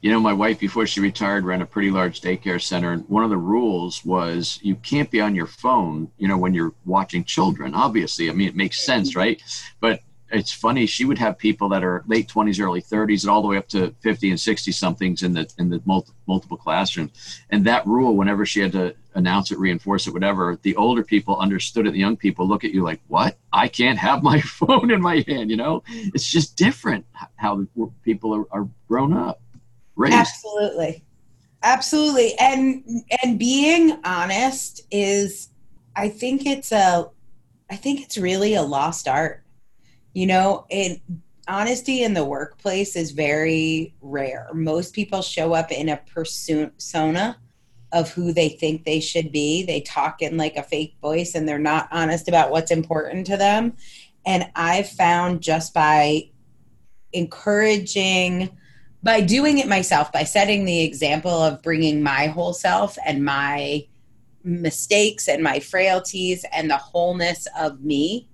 you 0.00 0.10
know, 0.10 0.20
my 0.20 0.32
wife 0.32 0.58
before 0.58 0.86
she 0.86 1.00
retired 1.00 1.44
ran 1.44 1.62
a 1.62 1.66
pretty 1.66 1.90
large 1.90 2.20
daycare 2.20 2.60
center, 2.60 2.92
and 2.92 3.08
one 3.08 3.24
of 3.24 3.30
the 3.30 3.36
rules 3.36 4.04
was 4.04 4.58
you 4.62 4.76
can't 4.76 5.10
be 5.10 5.20
on 5.20 5.34
your 5.34 5.46
phone, 5.46 6.10
you 6.18 6.28
know, 6.28 6.38
when 6.38 6.54
you're 6.54 6.74
watching 6.84 7.24
children. 7.24 7.74
Obviously, 7.74 8.30
I 8.30 8.32
mean, 8.32 8.48
it 8.48 8.56
makes 8.56 8.84
sense, 8.84 9.10
mm-hmm. 9.10 9.18
right? 9.18 9.42
But 9.80 10.00
it's 10.30 10.52
funny 10.52 10.84
she 10.84 11.06
would 11.06 11.16
have 11.18 11.38
people 11.38 11.70
that 11.70 11.82
are 11.82 12.04
late 12.06 12.28
20s 12.28 12.60
early 12.60 12.82
30s 12.82 13.22
and 13.22 13.30
all 13.30 13.40
the 13.40 13.48
way 13.48 13.56
up 13.56 13.66
to 13.66 13.94
50 14.00 14.28
and 14.28 14.38
60 14.38 14.72
somethings 14.72 15.22
in 15.22 15.32
the 15.32 15.50
in 15.58 15.70
the 15.70 15.80
multi, 15.86 16.12
multiple 16.26 16.58
classrooms 16.58 17.40
and 17.48 17.64
that 17.64 17.86
rule 17.86 18.14
whenever 18.14 18.44
she 18.44 18.60
had 18.60 18.72
to 18.72 18.94
announce 19.18 19.50
it, 19.50 19.58
reinforce 19.58 20.06
it, 20.06 20.12
whatever, 20.12 20.58
the 20.62 20.76
older 20.76 21.02
people 21.02 21.36
understood 21.38 21.86
it. 21.86 21.92
The 21.92 21.98
young 21.98 22.16
people 22.16 22.48
look 22.48 22.64
at 22.64 22.72
you 22.72 22.82
like, 22.82 23.00
"What? 23.08 23.36
I 23.52 23.68
can't 23.68 23.98
have 23.98 24.22
my 24.22 24.40
phone 24.58 24.90
in 24.90 25.02
my 25.02 25.24
hand." 25.26 25.50
You 25.50 25.56
know, 25.56 25.80
mm-hmm. 25.80 26.10
it's 26.14 26.30
just 26.30 26.56
different 26.56 27.04
how 27.36 27.66
people 28.02 28.34
are, 28.34 28.46
are 28.50 28.68
grown 28.86 29.12
up, 29.12 29.42
raised. 29.98 30.14
Absolutely, 30.14 31.04
absolutely, 31.62 32.34
and 32.38 33.04
and 33.22 33.38
being 33.38 33.98
honest 34.04 34.80
is, 34.90 35.50
I 35.94 36.08
think 36.08 36.46
it's 36.46 36.72
a, 36.72 37.10
I 37.70 37.76
think 37.76 38.00
it's 38.00 38.16
really 38.16 38.54
a 38.54 38.62
lost 38.62 39.06
art. 39.08 39.42
You 40.14 40.26
know, 40.26 40.64
it 40.70 41.02
honesty 41.48 42.02
in 42.02 42.14
the 42.14 42.24
workplace 42.24 42.94
is 42.94 43.10
very 43.10 43.94
rare. 44.00 44.48
Most 44.52 44.94
people 44.94 45.22
show 45.22 45.54
up 45.54 45.72
in 45.72 45.88
a 45.88 46.00
persona 46.14 47.36
of 47.92 48.10
who 48.12 48.32
they 48.34 48.50
think 48.50 48.84
they 48.84 49.00
should 49.00 49.32
be. 49.32 49.64
They 49.64 49.80
talk 49.80 50.20
in 50.20 50.36
like 50.36 50.56
a 50.56 50.62
fake 50.62 50.96
voice 51.00 51.34
and 51.34 51.48
they're 51.48 51.58
not 51.58 51.88
honest 51.90 52.28
about 52.28 52.50
what's 52.50 52.70
important 52.70 53.26
to 53.28 53.38
them. 53.38 53.76
And 54.26 54.50
I've 54.54 54.90
found 54.90 55.40
just 55.40 55.72
by 55.72 56.28
encouraging, 57.14 58.50
by 59.02 59.20
doing 59.20 59.58
it 59.58 59.68
myself, 59.68 60.12
by 60.12 60.24
setting 60.24 60.64
the 60.64 60.82
example 60.82 61.30
of 61.30 61.62
bringing 61.62 62.02
my 62.02 62.26
whole 62.26 62.52
self 62.52 62.98
and 63.06 63.24
my 63.24 63.86
mistakes 64.44 65.28
and 65.28 65.42
my 65.42 65.60
frailties 65.60 66.44
and 66.52 66.70
the 66.70 66.76
wholeness 66.76 67.46
of 67.58 67.82
me 67.82 68.28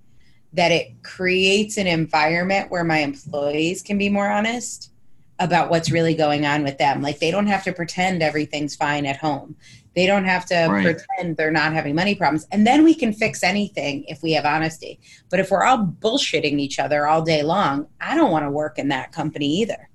that 0.53 0.71
it 0.71 1.03
creates 1.03 1.77
an 1.77 1.87
environment 1.87 2.71
where 2.71 2.83
my 2.83 2.99
employees 2.99 3.81
can 3.81 3.97
be 3.97 4.09
more 4.09 4.29
honest 4.29 4.91
about 5.39 5.69
what's 5.69 5.91
really 5.91 6.15
going 6.15 6.45
on 6.45 6.63
with 6.63 6.77
them. 6.77 7.01
Like 7.01 7.19
they 7.19 7.29
don't 7.29 7.47
have 7.47 7.63
to 7.65 7.73
pretend 7.73 8.23
everything's 8.23 8.75
fine 8.75 9.05
at 9.05 9.17
home. 9.17 9.57
They 9.95 10.05
don't 10.05 10.25
have 10.25 10.45
to 10.47 10.67
right. 10.69 10.83
pretend 10.83 11.35
they're 11.35 11.51
not 11.51 11.73
having 11.73 11.95
money 11.95 12.15
problems. 12.15 12.47
And 12.51 12.65
then 12.65 12.83
we 12.83 12.93
can 12.93 13.11
fix 13.11 13.43
anything 13.43 14.05
if 14.07 14.23
we 14.23 14.31
have 14.31 14.45
honesty. 14.45 14.99
But 15.29 15.41
if 15.41 15.51
we're 15.51 15.63
all 15.63 15.85
bullshitting 15.85 16.59
each 16.59 16.79
other 16.79 17.05
all 17.05 17.21
day 17.21 17.43
long, 17.43 17.87
I 17.99 18.15
don't 18.15 18.31
want 18.31 18.45
to 18.45 18.51
work 18.51 18.79
in 18.79 18.89
that 18.89 19.11
company 19.11 19.47
either. 19.61 19.89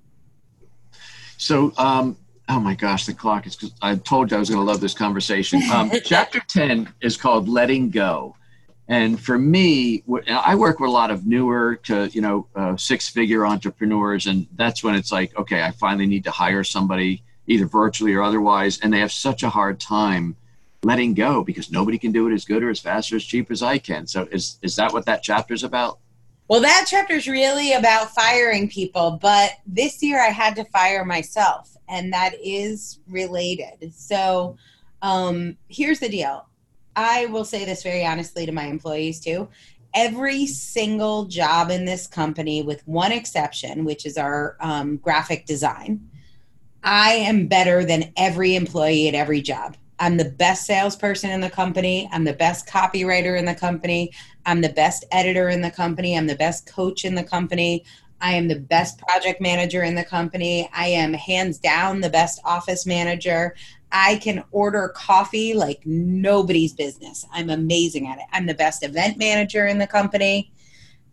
So, 1.40 1.72
um, 1.78 2.18
oh 2.50 2.60
my 2.60 2.74
gosh, 2.74 3.06
the 3.06 3.14
clock 3.14 3.46
is. 3.46 3.56
I 3.80 3.96
told 3.96 4.30
you 4.30 4.36
I 4.36 4.40
was 4.40 4.50
going 4.50 4.60
to 4.60 4.70
love 4.70 4.82
this 4.82 4.92
conversation. 4.92 5.62
Um, 5.72 5.90
chapter 6.04 6.38
10 6.38 6.92
is 7.00 7.16
called 7.16 7.48
Letting 7.48 7.88
Go. 7.88 8.36
And 8.88 9.18
for 9.18 9.38
me, 9.38 10.02
I 10.28 10.54
work 10.54 10.80
with 10.80 10.88
a 10.88 10.92
lot 10.92 11.10
of 11.10 11.26
newer 11.26 11.76
to 11.84 12.08
you 12.08 12.20
know 12.20 12.46
uh, 12.54 12.76
six-figure 12.76 13.46
entrepreneurs, 13.46 14.26
and 14.26 14.48
that's 14.56 14.84
when 14.84 14.94
it's 14.94 15.12
like, 15.12 15.34
okay, 15.38 15.62
I 15.62 15.70
finally 15.70 16.06
need 16.06 16.24
to 16.24 16.30
hire 16.30 16.62
somebody 16.62 17.22
either 17.46 17.66
virtually 17.66 18.12
or 18.12 18.22
otherwise, 18.22 18.78
and 18.80 18.92
they 18.92 18.98
have 18.98 19.12
such 19.12 19.42
a 19.42 19.48
hard 19.48 19.80
time 19.80 20.36
letting 20.82 21.14
go 21.14 21.42
because 21.42 21.70
nobody 21.70 21.96
can 21.96 22.12
do 22.12 22.28
it 22.28 22.34
as 22.34 22.44
good 22.44 22.62
or 22.62 22.68
as 22.68 22.80
fast 22.80 23.12
or 23.12 23.16
as 23.16 23.24
cheap 23.24 23.50
as 23.50 23.62
I 23.62 23.78
can. 23.78 24.06
So 24.06 24.28
is 24.30 24.58
is 24.60 24.76
that 24.76 24.92
what 24.92 25.06
that 25.06 25.22
chapter 25.22 25.54
is 25.54 25.64
about? 25.64 26.00
Well, 26.50 26.62
that 26.62 26.86
chapter 26.88 27.14
is 27.14 27.28
really 27.28 27.74
about 27.74 28.12
firing 28.12 28.68
people, 28.68 29.20
but 29.22 29.52
this 29.68 30.02
year 30.02 30.20
I 30.20 30.30
had 30.30 30.56
to 30.56 30.64
fire 30.64 31.04
myself, 31.04 31.76
and 31.88 32.12
that 32.12 32.34
is 32.42 32.98
related. 33.06 33.94
So 33.94 34.56
um, 35.00 35.56
here's 35.68 36.00
the 36.00 36.08
deal 36.08 36.48
I 36.96 37.26
will 37.26 37.44
say 37.44 37.64
this 37.64 37.84
very 37.84 38.04
honestly 38.04 38.46
to 38.46 38.52
my 38.52 38.64
employees 38.64 39.20
too. 39.20 39.48
Every 39.94 40.44
single 40.48 41.26
job 41.26 41.70
in 41.70 41.84
this 41.84 42.08
company, 42.08 42.62
with 42.62 42.82
one 42.84 43.12
exception, 43.12 43.84
which 43.84 44.04
is 44.04 44.18
our 44.18 44.56
um, 44.58 44.96
graphic 44.96 45.46
design, 45.46 46.10
I 46.82 47.12
am 47.12 47.46
better 47.46 47.84
than 47.84 48.12
every 48.16 48.56
employee 48.56 49.06
at 49.06 49.14
every 49.14 49.40
job. 49.40 49.76
I'm 50.00 50.16
the 50.16 50.30
best 50.30 50.64
salesperson 50.64 51.30
in 51.30 51.42
the 51.42 51.50
company. 51.50 52.08
I'm 52.10 52.24
the 52.24 52.32
best 52.32 52.66
copywriter 52.66 53.38
in 53.38 53.44
the 53.44 53.54
company. 53.54 54.10
I'm 54.46 54.62
the 54.62 54.70
best 54.70 55.04
editor 55.12 55.50
in 55.50 55.60
the 55.60 55.70
company. 55.70 56.16
I'm 56.16 56.26
the 56.26 56.34
best 56.34 56.66
coach 56.66 57.04
in 57.04 57.14
the 57.14 57.22
company. 57.22 57.84
I 58.22 58.32
am 58.32 58.48
the 58.48 58.58
best 58.58 58.98
project 58.98 59.42
manager 59.42 59.82
in 59.82 59.94
the 59.94 60.04
company. 60.04 60.68
I 60.72 60.86
am 60.86 61.12
hands 61.12 61.58
down 61.58 62.00
the 62.00 62.08
best 62.08 62.40
office 62.44 62.86
manager. 62.86 63.54
I 63.92 64.16
can 64.16 64.42
order 64.52 64.88
coffee 64.96 65.52
like 65.52 65.82
nobody's 65.84 66.72
business. 66.72 67.26
I'm 67.30 67.50
amazing 67.50 68.06
at 68.06 68.18
it. 68.18 68.24
I'm 68.32 68.46
the 68.46 68.54
best 68.54 68.82
event 68.82 69.18
manager 69.18 69.66
in 69.66 69.78
the 69.78 69.86
company. 69.86 70.50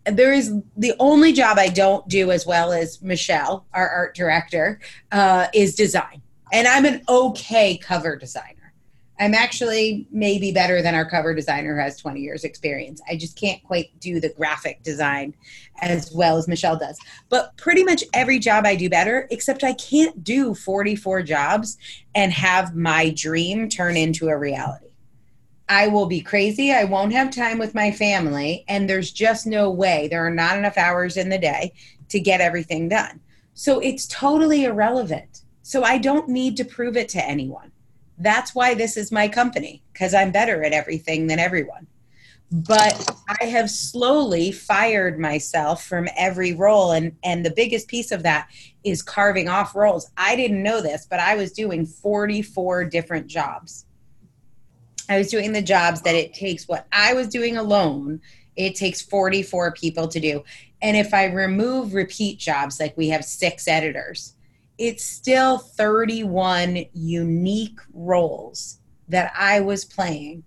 There 0.06 0.32
is 0.32 0.54
the 0.78 0.93
only 1.00 1.34
job 1.34 1.58
I 1.58 1.67
don't 1.67 2.08
do 2.08 2.32
as 2.32 2.45
well 2.45 2.71
as 2.71 3.02
Michelle, 3.02 3.65
our 3.73 3.89
art 3.89 4.15
director, 4.15 4.80
uh, 5.12 5.47
is 5.54 5.76
design. 5.76 6.21
And 6.54 6.67
I'm 6.67 6.86
an 6.86 7.02
okay 7.10 7.78
cover 7.78 8.15
designer. 8.15 8.57
I'm 9.19 9.34
actually 9.34 10.08
maybe 10.12 10.51
better 10.51 10.82
than 10.82 10.93
our 10.93 11.10
cover 11.10 11.34
designer 11.34 11.75
who 11.75 11.82
has 11.82 11.97
20 11.97 12.19
years 12.19 12.43
experience. 12.43 13.01
I 13.10 13.17
just 13.17 13.36
can't 13.39 13.63
quite 13.63 13.99
do 13.99 14.19
the 14.19 14.30
graphic 14.30 14.84
design 14.84 15.34
as 15.82 16.12
well 16.13 16.38
as 16.38 16.47
Michelle 16.47 16.77
does. 16.77 16.99
But 17.30 17.56
pretty 17.58 17.84
much 17.84 18.03
every 18.13 18.38
job 18.38 18.65
I 18.65 18.75
do 18.75 18.89
better, 18.89 19.27
except 19.32 19.63
I 19.63 19.73
can't 19.73 20.23
do 20.23 20.53
44 20.53 21.23
jobs 21.23 21.77
and 22.13 22.32
have 22.32 22.75
my 22.75 23.10
dream 23.10 23.69
turn 23.69 23.97
into 23.97 24.27
a 24.27 24.38
reality. 24.38 24.86
I 25.69 25.88
will 25.88 26.06
be 26.06 26.21
crazy. 26.21 26.71
I 26.71 26.86
won't 26.86 27.12
have 27.12 27.30
time 27.30 27.58
with 27.58 27.75
my 27.75 27.91
family. 27.91 28.63
And 28.67 28.89
there's 28.89 29.12
just 29.12 29.45
no 29.45 29.69
way. 29.69 30.08
There 30.08 30.25
are 30.25 30.34
not 30.34 30.58
enough 30.58 30.77
hours 30.77 31.17
in 31.17 31.30
the 31.30 31.38
day 31.38 31.73
to 32.10 32.19
get 32.19 32.39
everything 32.39 32.88
done. 32.88 33.19
So 33.53 33.80
it's 33.80 34.08
totally 34.08 34.65
irrelevant. 34.65 35.41
So 35.63 35.84
I 35.84 35.97
don't 35.97 36.30
need 36.30 36.56
to 36.58 36.65
prove 36.65 36.95
it 36.95 37.10
to 37.10 37.25
anyone. 37.25 37.71
That's 38.17 38.56
why 38.56 38.73
this 38.73 38.97
is 38.97 39.12
my 39.12 39.27
company, 39.27 39.84
because 39.93 40.13
I'm 40.13 40.32
better 40.32 40.63
at 40.63 40.73
everything 40.73 41.27
than 41.27 41.39
everyone. 41.39 41.88
But 42.51 43.12
I 43.41 43.45
have 43.45 43.69
slowly 43.69 44.51
fired 44.51 45.19
myself 45.19 45.84
from 45.84 46.08
every 46.15 46.53
role. 46.53 46.91
And, 46.91 47.15
and 47.23 47.45
the 47.45 47.51
biggest 47.51 47.88
piece 47.88 48.12
of 48.12 48.23
that 48.23 48.49
is 48.84 49.01
carving 49.01 49.49
off 49.49 49.75
roles. 49.75 50.10
I 50.15 50.36
didn't 50.36 50.63
know 50.63 50.82
this, 50.82 51.06
but 51.10 51.19
I 51.19 51.36
was 51.36 51.51
doing 51.51 51.86
44 51.86 52.86
different 52.86 53.27
jobs. 53.27 53.86
I 55.10 55.17
was 55.17 55.30
doing 55.30 55.51
the 55.51 55.62
jobs 55.62 56.01
that 56.01 56.15
it 56.15 56.34
takes 56.34 56.67
what 56.67 56.88
I 56.91 57.13
was 57.13 57.27
doing 57.27 57.58
alone, 57.58 58.21
it 58.56 58.75
takes 58.75 59.01
44 59.01 59.73
people 59.73 60.08
to 60.08 60.19
do. 60.19 60.43
And 60.82 60.97
if 60.97 61.13
I 61.13 61.25
remove 61.25 61.93
repeat 61.93 62.39
jobs, 62.39 62.80
like 62.80 62.97
we 62.97 63.10
have 63.10 63.23
six 63.23 63.67
editors, 63.67 64.34
it's 64.78 65.04
still 65.04 65.58
31 65.58 66.86
unique 66.94 67.80
roles 67.94 68.80
that 69.10 69.32
I 69.36 69.60
was 69.62 69.86
playing. 69.86 70.44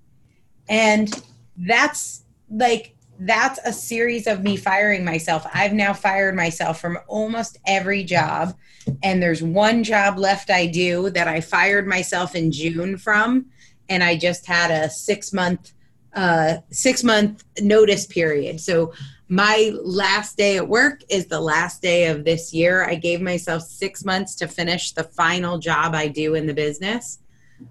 And 0.69 1.23
that's 1.57 2.25
like, 2.49 2.97
that's 3.19 3.59
a 3.65 3.73
series 3.73 4.27
of 4.27 4.43
me 4.43 4.57
firing 4.57 5.05
myself. 5.05 5.47
I've 5.53 5.75
now 5.75 5.93
fired 5.93 6.35
myself 6.35 6.81
from 6.81 6.99
almost 7.07 7.59
every 7.67 8.03
job. 8.05 8.55
And 9.03 9.23
there's 9.23 9.43
one 9.43 9.85
job 9.85 10.17
left 10.17 10.51
I 10.51 10.67
do 10.67 11.11
that 11.11 11.29
I 11.29 11.41
fired 11.41 11.87
myself 11.87 12.35
in 12.35 12.51
June 12.51 12.97
from. 12.97 13.47
And 13.89 14.03
I 14.03 14.17
just 14.17 14.47
had 14.47 14.71
a 14.71 14.89
six 14.89 15.33
month, 15.33 15.73
uh, 16.15 16.59
six 16.71 17.03
month 17.03 17.45
notice 17.61 18.07
period. 18.07 18.61
So 18.61 18.95
my 19.31 19.73
last 19.85 20.37
day 20.37 20.57
at 20.57 20.69
work 20.69 21.03
is 21.09 21.27
the 21.27 21.41
last 21.41 21.81
day 21.81 22.09
of 22.09 22.25
this 22.25 22.53
year. 22.53 22.85
I 22.85 22.97
gave 22.97 23.21
myself 23.21 23.63
six 23.63 24.05
months 24.05 24.35
to 24.35 24.49
finish 24.49 24.91
the 24.91 25.05
final 25.05 25.57
job 25.57 25.95
I 25.95 26.09
do 26.09 26.35
in 26.35 26.49
the 26.49 26.53
business, 26.53 27.21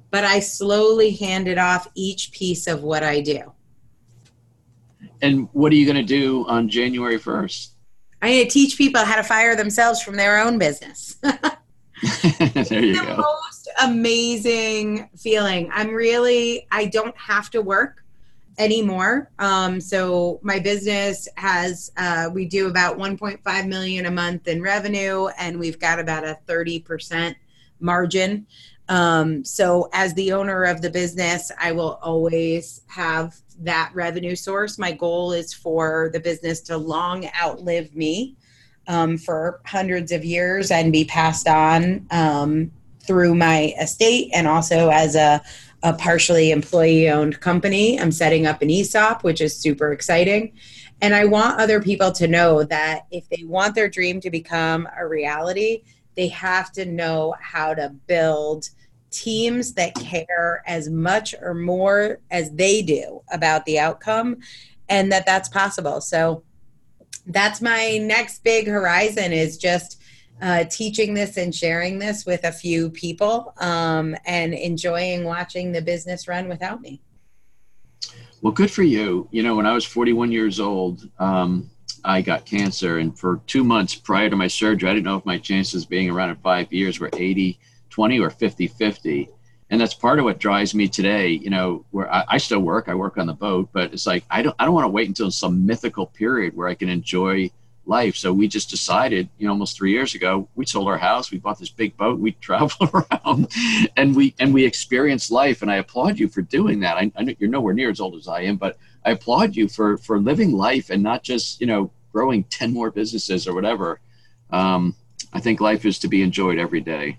but 0.09 0.23
I 0.23 0.39
slowly 0.39 1.11
handed 1.11 1.57
off 1.57 1.89
each 1.95 2.31
piece 2.31 2.65
of 2.65 2.83
what 2.83 3.03
I 3.03 3.19
do. 3.19 3.51
And 5.21 5.49
what 5.51 5.73
are 5.73 5.75
you 5.75 5.85
going 5.85 5.97
to 5.97 6.01
do 6.01 6.45
on 6.47 6.69
January 6.69 7.19
1st? 7.19 7.71
I'm 8.21 8.29
going 8.29 8.45
to 8.45 8.49
teach 8.49 8.77
people 8.77 9.03
how 9.03 9.17
to 9.17 9.23
fire 9.23 9.57
themselves 9.57 10.01
from 10.01 10.15
their 10.15 10.39
own 10.39 10.59
business. 10.59 11.15
there 11.21 12.85
you 12.85 12.95
the 12.95 13.03
go. 13.05 13.17
most 13.17 13.69
amazing 13.81 15.09
feeling. 15.17 15.69
I'm 15.73 15.89
really, 15.89 16.67
I 16.71 16.85
don't 16.85 17.17
have 17.17 17.49
to 17.49 17.61
work 17.61 18.05
anymore. 18.59 19.31
Um, 19.39 19.81
so 19.81 20.39
my 20.43 20.59
business 20.59 21.27
has 21.37 21.91
uh, 21.97 22.29
we 22.31 22.45
do 22.45 22.67
about 22.67 22.97
1.5 22.97 23.67
million 23.67 24.05
a 24.05 24.11
month 24.11 24.47
in 24.47 24.61
revenue, 24.61 25.27
and 25.39 25.57
we've 25.57 25.79
got 25.79 25.99
about 25.99 26.25
a 26.25 26.37
30 26.45 26.81
percent 26.81 27.37
margin. 27.79 28.45
Um, 28.89 29.45
so 29.45 29.89
as 29.93 30.13
the 30.15 30.33
owner 30.33 30.63
of 30.63 30.81
the 30.81 30.89
business, 30.89 31.51
I 31.59 31.71
will 31.71 31.99
always 32.01 32.81
have 32.87 33.35
that 33.59 33.91
revenue 33.93 34.35
source. 34.35 34.77
My 34.77 34.91
goal 34.91 35.31
is 35.31 35.53
for 35.53 36.09
the 36.11 36.19
business 36.19 36.59
to 36.61 36.77
long 36.77 37.29
outlive 37.41 37.95
me 37.95 38.35
um, 38.87 39.17
for 39.17 39.61
hundreds 39.65 40.11
of 40.11 40.25
years 40.25 40.71
and 40.71 40.91
be 40.91 41.05
passed 41.05 41.47
on 41.47 42.07
um, 42.09 42.71
through 43.05 43.35
my 43.35 43.73
estate 43.79 44.31
and 44.33 44.47
also 44.47 44.89
as 44.89 45.15
a 45.15 45.41
a 45.83 45.93
partially 45.93 46.51
employee 46.51 47.09
owned 47.09 47.39
company. 47.39 47.99
I'm 47.99 48.11
setting 48.11 48.45
up 48.45 48.61
an 48.61 48.69
ESOP, 48.69 49.23
which 49.23 49.41
is 49.41 49.55
super 49.55 49.91
exciting. 49.91 50.53
And 51.01 51.15
I 51.15 51.25
want 51.25 51.59
other 51.59 51.81
people 51.81 52.11
to 52.13 52.27
know 52.27 52.63
that 52.63 53.05
if 53.11 53.27
they 53.29 53.43
want 53.45 53.75
their 53.75 53.89
dream 53.89 54.19
to 54.21 54.29
become 54.29 54.87
a 54.97 55.07
reality, 55.07 55.83
they 56.15 56.27
have 56.27 56.71
to 56.73 56.85
know 56.85 57.33
how 57.39 57.73
to 57.73 57.89
build 58.07 58.69
teams 59.11 59.73
that 59.73 59.95
care 59.95 60.61
as 60.67 60.89
much 60.89 61.33
or 61.41 61.53
more 61.53 62.19
as 62.29 62.51
they 62.51 62.81
do 62.81 63.21
about 63.31 63.65
the 63.65 63.79
outcome 63.79 64.37
and 64.89 65.11
that 65.11 65.25
that's 65.25 65.49
possible. 65.49 66.01
So 66.01 66.43
that's 67.27 67.61
my 67.61 67.97
next 67.97 68.43
big 68.43 68.67
horizon 68.67 69.31
is 69.31 69.57
just 69.57 69.98
uh, 70.41 70.63
teaching 70.65 71.13
this 71.13 71.37
and 71.37 71.53
sharing 71.53 71.99
this 71.99 72.25
with 72.25 72.43
a 72.43 72.51
few 72.51 72.89
people 72.89 73.53
um, 73.59 74.15
and 74.25 74.53
enjoying 74.53 75.23
watching 75.23 75.71
the 75.71 75.81
business 75.81 76.27
run 76.27 76.47
without 76.47 76.81
me. 76.81 77.01
Well, 78.41 78.53
good 78.53 78.71
for 78.71 78.83
you. 78.83 79.27
You 79.31 79.43
know, 79.43 79.55
when 79.55 79.65
I 79.65 79.73
was 79.73 79.85
41 79.85 80.31
years 80.31 80.59
old, 80.59 81.09
um, 81.19 81.69
I 82.05 82.21
got 82.21 82.45
cancer. 82.45 82.99
And 82.99 83.17
for 83.17 83.41
two 83.47 83.63
months 83.63 83.95
prior 83.95 84.29
to 84.29 84.35
my 84.35 84.47
surgery, 84.47 84.89
I 84.89 84.93
didn't 84.93 85.05
know 85.05 85.17
if 85.17 85.25
my 85.25 85.37
chances 85.37 85.83
of 85.83 85.89
being 85.89 86.09
around 86.09 86.29
in 86.29 86.37
five 86.37 86.71
years 86.71 86.99
were 86.99 87.09
80 87.11 87.59
20 87.89 88.19
or 88.19 88.29
50 88.29 88.67
50 88.67 89.29
and 89.69 89.79
that's 89.79 89.93
part 89.93 90.19
of 90.19 90.25
what 90.25 90.39
drives 90.39 90.73
me 90.73 90.87
today 90.87 91.29
you 91.29 91.49
know 91.49 91.85
where 91.91 92.11
I, 92.11 92.23
I, 92.29 92.37
still 92.37 92.59
work 92.59 92.87
i 92.87 92.93
work 92.93 93.17
on 93.17 93.27
the 93.27 93.33
boat 93.33 93.69
but 93.73 93.93
it's 93.93 94.05
like 94.05 94.23
i 94.29 94.41
don't 94.41 94.55
i 94.59 94.65
don't 94.65 94.73
want 94.73 94.85
to 94.85 94.89
wait 94.89 95.07
until 95.07 95.31
some 95.31 95.65
mythical 95.65 96.05
period 96.05 96.55
where 96.55 96.67
i 96.67 96.75
can 96.75 96.89
enjoy 96.89 97.49
life 97.89 98.15
so 98.15 98.31
we 98.31 98.47
just 98.47 98.69
decided 98.69 99.27
you 99.37 99.45
know 99.45 99.51
almost 99.51 99.75
three 99.75 99.91
years 99.91 100.15
ago 100.15 100.47
we 100.55 100.65
sold 100.65 100.87
our 100.87 100.97
house 100.97 101.31
we 101.31 101.37
bought 101.37 101.59
this 101.59 101.69
big 101.69 101.97
boat 101.97 102.19
we 102.19 102.31
travel 102.49 102.89
around 102.93 103.51
and 103.97 104.15
we 104.15 104.33
and 104.39 104.53
we 104.53 104.63
experience 104.63 105.29
life 105.31 105.61
and 105.61 105.71
i 105.71 105.75
applaud 105.75 106.17
you 106.17 106.27
for 106.27 106.41
doing 106.41 106.79
that 106.79 106.97
I, 106.97 107.11
I 107.15 107.23
know 107.23 107.33
you're 107.39 107.49
nowhere 107.49 107.73
near 107.73 107.89
as 107.89 107.99
old 107.99 108.15
as 108.15 108.27
i 108.27 108.41
am 108.41 108.55
but 108.57 108.77
i 109.03 109.11
applaud 109.11 109.55
you 109.55 109.67
for 109.67 109.97
for 109.97 110.19
living 110.19 110.53
life 110.53 110.89
and 110.89 111.03
not 111.03 111.23
just 111.23 111.59
you 111.59 111.67
know 111.67 111.91
growing 112.13 112.43
10 112.59 112.71
more 112.71 112.91
businesses 112.91 113.47
or 113.47 113.53
whatever 113.53 113.99
um, 114.51 114.95
i 115.33 115.39
think 115.39 115.59
life 115.59 115.83
is 115.85 115.99
to 115.99 116.07
be 116.07 116.21
enjoyed 116.21 116.57
every 116.57 116.81
day 116.81 117.17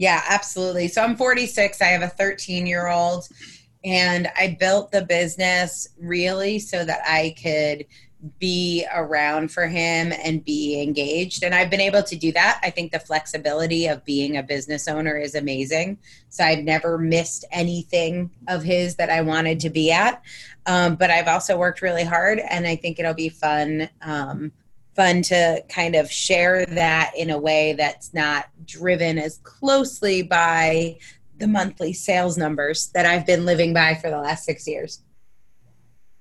yeah, 0.00 0.22
absolutely. 0.28 0.86
So 0.86 1.02
I'm 1.02 1.16
46. 1.16 1.82
I 1.82 1.86
have 1.86 2.02
a 2.02 2.08
13 2.08 2.66
year 2.66 2.86
old, 2.86 3.28
and 3.84 4.30
I 4.36 4.56
built 4.58 4.92
the 4.92 5.02
business 5.02 5.88
really 6.00 6.58
so 6.58 6.84
that 6.84 7.00
I 7.04 7.34
could 7.40 7.84
be 8.38 8.84
around 8.92 9.52
for 9.52 9.66
him 9.66 10.12
and 10.24 10.44
be 10.44 10.82
engaged. 10.82 11.44
And 11.44 11.54
I've 11.54 11.70
been 11.70 11.80
able 11.80 12.02
to 12.02 12.16
do 12.16 12.32
that. 12.32 12.58
I 12.62 12.70
think 12.70 12.90
the 12.90 12.98
flexibility 12.98 13.86
of 13.86 14.04
being 14.04 14.36
a 14.36 14.42
business 14.42 14.88
owner 14.88 15.16
is 15.16 15.34
amazing. 15.34 15.98
So 16.28 16.44
I've 16.44 16.64
never 16.64 16.98
missed 16.98 17.44
anything 17.52 18.30
of 18.48 18.62
his 18.62 18.96
that 18.96 19.10
I 19.10 19.20
wanted 19.20 19.60
to 19.60 19.70
be 19.70 19.92
at. 19.92 20.22
Um, 20.66 20.96
but 20.96 21.10
I've 21.10 21.28
also 21.28 21.56
worked 21.56 21.80
really 21.80 22.04
hard, 22.04 22.40
and 22.40 22.66
I 22.66 22.76
think 22.76 22.98
it'll 22.98 23.14
be 23.14 23.28
fun. 23.28 23.88
Um, 24.02 24.52
fun 24.94 25.22
to 25.22 25.62
kind 25.68 25.94
of 25.94 26.10
share 26.10 26.66
that 26.66 27.12
in 27.16 27.30
a 27.30 27.38
way 27.38 27.72
that's 27.72 28.12
not 28.12 28.46
driven 28.66 29.16
as 29.16 29.38
closely 29.44 30.22
by 30.22 30.98
the 31.38 31.46
monthly 31.46 31.92
sales 31.92 32.36
numbers 32.36 32.88
that 32.94 33.06
I've 33.06 33.24
been 33.24 33.46
living 33.46 33.72
by 33.72 33.94
for 33.94 34.10
the 34.10 34.18
last 34.18 34.44
six 34.44 34.66
years. 34.66 35.04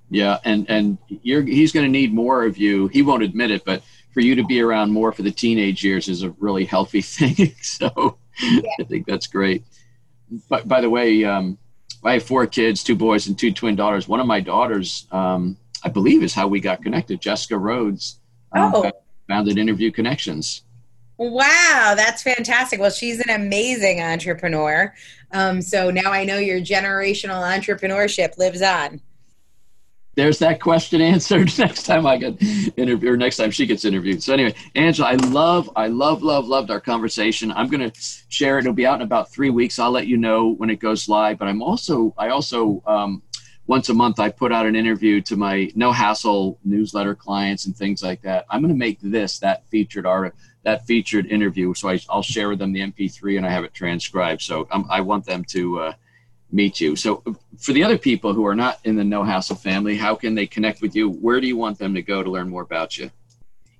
Yeah, 0.09 0.37
and 0.45 0.69
and 0.69 0.97
you're 1.09 1.41
he's 1.41 1.71
going 1.71 1.85
to 1.85 1.91
need 1.91 2.13
more 2.13 2.45
of 2.45 2.57
you. 2.57 2.87
He 2.87 3.01
won't 3.01 3.23
admit 3.23 3.51
it, 3.51 3.65
but 3.65 3.83
for 4.13 4.21
you 4.21 4.35
to 4.35 4.43
be 4.45 4.61
around 4.61 4.91
more 4.91 5.11
for 5.11 5.21
the 5.21 5.31
teenage 5.31 5.83
years 5.83 6.07
is 6.07 6.23
a 6.23 6.31
really 6.39 6.65
healthy 6.65 7.01
thing. 7.03 7.53
so 7.61 8.17
yeah. 8.41 8.61
I 8.79 8.83
think 8.83 9.05
that's 9.05 9.27
great. 9.27 9.63
But 10.49 10.67
by 10.67 10.81
the 10.81 10.89
way, 10.89 11.23
um, 11.23 11.57
I 12.03 12.13
have 12.13 12.23
four 12.23 12.47
kids, 12.47 12.83
two 12.83 12.95
boys 12.95 13.27
and 13.27 13.37
two 13.37 13.51
twin 13.51 13.75
daughters. 13.75 14.07
One 14.07 14.19
of 14.19 14.27
my 14.27 14.39
daughters, 14.39 15.07
um, 15.11 15.57
I 15.83 15.89
believe, 15.89 16.23
is 16.23 16.33
how 16.33 16.47
we 16.47 16.59
got 16.59 16.81
connected. 16.81 17.21
Jessica 17.21 17.57
Rhodes 17.57 18.19
um, 18.53 18.71
oh. 18.75 18.91
founded 19.27 19.57
Interview 19.57 19.91
Connections. 19.91 20.63
Wow, 21.17 21.93
that's 21.97 22.21
fantastic. 22.21 22.79
Well, 22.79 22.91
she's 22.91 23.19
an 23.19 23.29
amazing 23.29 24.01
entrepreneur. 24.01 24.93
Um, 25.31 25.61
so 25.61 25.89
now 25.89 26.11
I 26.11 26.25
know 26.25 26.37
your 26.37 26.59
generational 26.59 27.41
entrepreneurship 27.41 28.37
lives 28.37 28.61
on. 28.61 29.01
There's 30.17 30.39
that 30.39 30.59
question 30.59 30.99
answered 30.99 31.55
next 31.59 31.83
time 31.83 32.07
I 32.07 32.17
get 32.17 32.41
interviewed 32.75 33.13
or 33.13 33.17
next 33.17 33.37
time 33.37 33.51
she 33.51 33.67
gets 33.67 33.85
interviewed. 33.85 34.23
So 34.23 34.33
anyway, 34.33 34.55
Angela, 34.73 35.09
I 35.09 35.13
love, 35.13 35.69
I 35.75 35.87
love, 35.87 36.23
love, 36.23 36.47
loved 36.47 36.71
our 36.71 36.81
conversation. 36.81 37.51
I'm 37.51 37.67
going 37.67 37.91
to 37.91 38.01
share 38.27 38.57
it. 38.57 38.61
It'll 38.61 38.73
be 38.73 38.87
out 38.87 38.95
in 38.95 39.03
about 39.03 39.31
three 39.31 39.51
weeks. 39.51 39.77
I'll 39.77 39.91
let 39.91 40.07
you 40.07 40.17
know 40.17 40.55
when 40.55 40.71
it 40.71 40.77
goes 40.77 41.07
live. 41.07 41.37
But 41.37 41.49
I'm 41.49 41.61
also, 41.61 42.15
I 42.17 42.29
also 42.29 42.81
um, 42.87 43.21
once 43.67 43.89
a 43.89 43.93
month 43.93 44.19
I 44.19 44.29
put 44.29 44.51
out 44.51 44.65
an 44.65 44.75
interview 44.75 45.21
to 45.21 45.35
my 45.35 45.71
no 45.75 45.91
hassle 45.91 46.57
newsletter 46.65 47.13
clients 47.13 47.67
and 47.67 47.77
things 47.77 48.01
like 48.01 48.23
that. 48.23 48.47
I'm 48.49 48.61
going 48.61 48.73
to 48.73 48.77
make 48.77 48.99
this 48.99 49.37
that 49.39 49.67
featured 49.67 50.07
art 50.07 50.35
that 50.63 50.87
featured 50.87 51.27
interview. 51.27 51.75
So 51.75 51.89
I, 51.89 51.99
will 52.09 52.23
share 52.23 52.49
with 52.49 52.57
them 52.57 52.73
the 52.73 52.81
MP3 52.81 53.37
and 53.37 53.45
I 53.45 53.51
have 53.51 53.63
it 53.63 53.73
transcribed. 53.73 54.41
So 54.41 54.67
um, 54.71 54.87
I 54.89 54.99
want 55.01 55.25
them 55.25 55.45
to 55.45 55.79
uh, 55.79 55.93
meet 56.51 56.79
you. 56.79 56.95
So 56.95 57.23
for 57.57 57.73
the 57.73 57.83
other 57.83 57.97
people 57.97 58.33
who 58.33 58.45
are 58.45 58.55
not 58.55 58.79
in 58.85 58.95
the 58.95 59.03
no 59.03 59.23
hassle 59.23 59.55
family, 59.55 59.97
how 59.97 60.15
can 60.15 60.35
they 60.35 60.47
connect 60.47 60.81
with 60.81 60.95
you? 60.95 61.09
Where 61.09 61.41
do 61.41 61.47
you 61.47 61.57
want 61.57 61.77
them 61.77 61.93
to 61.93 62.01
go 62.01 62.23
to 62.23 62.29
learn 62.29 62.49
more 62.49 62.61
about 62.61 62.97
you? 62.97 63.11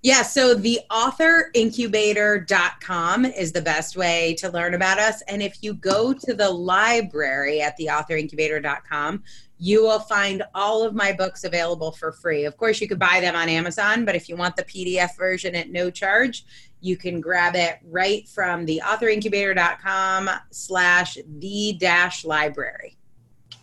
Yeah, 0.04 0.22
so 0.22 0.54
the 0.54 0.80
authorincubator.com 0.92 3.26
is 3.26 3.52
the 3.52 3.62
best 3.62 3.98
way 3.98 4.36
to 4.36 4.50
learn 4.50 4.76
about 4.76 5.00
us. 5.00 5.24
And 5.24 5.42
if 5.42 5.64
you 5.64 5.74
go 5.74 6.14
to 6.14 6.34
the 6.34 6.50
library 6.50 7.62
at 7.62 7.76
the 7.78 7.88
authorincubator.com, 7.88 9.24
you 9.60 9.84
will 9.84 10.00
find 10.00 10.44
all 10.54 10.84
of 10.84 10.94
my 10.94 11.12
books 11.12 11.44
available 11.44 11.92
for 11.92 12.12
free. 12.12 12.46
Of 12.46 12.58
course, 12.58 12.80
you 12.80 12.88
could 12.88 13.00
buy 13.00 13.20
them 13.20 13.36
on 13.36 13.50
Amazon, 13.50 14.06
but 14.06 14.16
if 14.16 14.30
you 14.30 14.36
want 14.36 14.56
the 14.56 14.64
PDF 14.64 15.18
version 15.18 15.56
at 15.56 15.72
no 15.72 15.90
charge, 15.90 16.46
you 16.82 16.98
can 16.98 17.22
grab 17.22 17.56
it 17.56 17.80
right 17.86 18.28
from 18.28 18.66
the 18.66 18.82
authorincubator.com 18.84 20.30
slash 20.52 21.18
the 21.40 21.78
dash 21.80 22.26
library. 22.26 22.98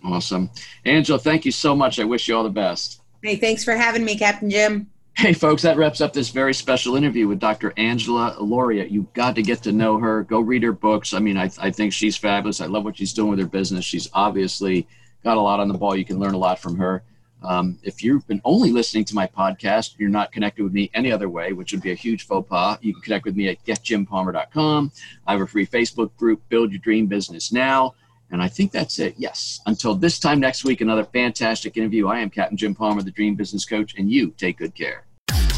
Awesome. 0.05 0.51
Angela, 0.85 1.19
thank 1.19 1.45
you 1.45 1.53
so 1.53 1.75
much. 1.75 1.99
I 1.99 2.05
wish 2.05 2.29
you 2.29 2.37
all 2.37 2.43
the 2.43 2.51
best. 2.51 3.01
Hey, 3.23 3.37
thanks 3.37 3.65
for 3.65 3.75
having 3.75 4.05
me, 4.05 4.19
Captain 4.19 4.51
Jim. 4.51 4.91
Hey, 5.17 5.33
folks, 5.33 5.63
that 5.63 5.77
wraps 5.77 6.01
up 6.01 6.13
this 6.13 6.31
very 6.31 6.53
special 6.53 6.97
interview 6.97 7.29
with 7.29 7.39
Dr. 7.39 7.73
Angela 7.77 8.37
Lauria. 8.41 8.91
You've 8.91 9.13
got 9.13 9.37
to 9.37 9.43
get 9.43 9.63
to 9.63 9.73
know 9.73 9.97
her. 9.99 10.25
Go 10.25 10.41
read 10.41 10.65
her 10.65 10.73
books. 10.73 11.15
I 11.15 11.21
mean, 11.21 11.39
I, 11.39 11.51
I 11.59 11.71
think 11.71 11.93
she's 11.93 12.17
fabulous. 12.17 12.61
I 12.61 12.67
love 12.67 12.85
what 12.85 12.97
she's 12.97 13.13
doing 13.13 13.31
with 13.31 13.39
her 13.39 13.47
business. 13.47 13.85
She's 13.85 14.09
obviously– 14.13 14.87
got 15.25 15.39
a 15.39 15.41
lot 15.41 15.59
on 15.59 15.69
the 15.69 15.75
ball. 15.75 15.97
You 15.97 16.05
can 16.05 16.21
learn 16.21 16.35
a 16.35 16.39
lot 16.39 16.61
from 16.61 16.77
her. 16.77 17.03
Um, 17.45 17.79
if 17.83 18.03
you've 18.03 18.27
been 18.27 18.41
only 18.45 18.71
listening 18.71 19.05
to 19.07 19.15
my 19.15 19.27
podcast, 19.27 19.95
you're 19.99 20.09
not 20.09 20.33
connected 20.33 20.63
with 20.63 20.73
me 20.73 20.91
any 20.95 21.13
other 21.13 21.29
way, 21.29 21.53
which 21.53 21.73
would 21.73 21.83
be 21.83 21.93
a 21.93 21.95
huge 21.95 22.27
faux 22.27 22.49
pas. 22.49 22.79
You 22.81 22.93
can 22.93 23.03
connect 23.03 23.25
with 23.25 23.37
me 23.37 23.49
at 23.49 23.65
getjimpalmer.com. 23.65 24.93
I 25.27 25.33
have 25.33 25.41
a 25.41 25.47
free 25.47 25.67
Facebook 25.67 26.15
group, 26.17 26.43
Build 26.49 26.73
Your 26.73 26.81
Dream 26.81 27.07
Business 27.07 27.53
Now. 27.53 27.95
And 28.31 28.43
I 28.43 28.49
think 28.49 28.73
that's 28.73 28.99
it. 28.99 29.15
Yes. 29.17 29.61
Until 29.67 29.95
this 29.95 30.19
time 30.19 30.41
next 30.41 30.65
week, 30.65 30.81
another 30.81 31.05
fantastic 31.05 31.77
interview. 31.77 32.09
I 32.09 32.21
am 32.21 32.31
Captain 32.31 32.57
Jim 32.57 32.75
Palmer, 32.75 33.03
the 33.03 33.11
Dream 33.11 33.35
Business 33.35 33.65
Coach, 33.65 33.95
and 33.97 34.11
you 34.11 34.31
take 34.37 34.59
good 34.59 34.75
care. 34.75 35.05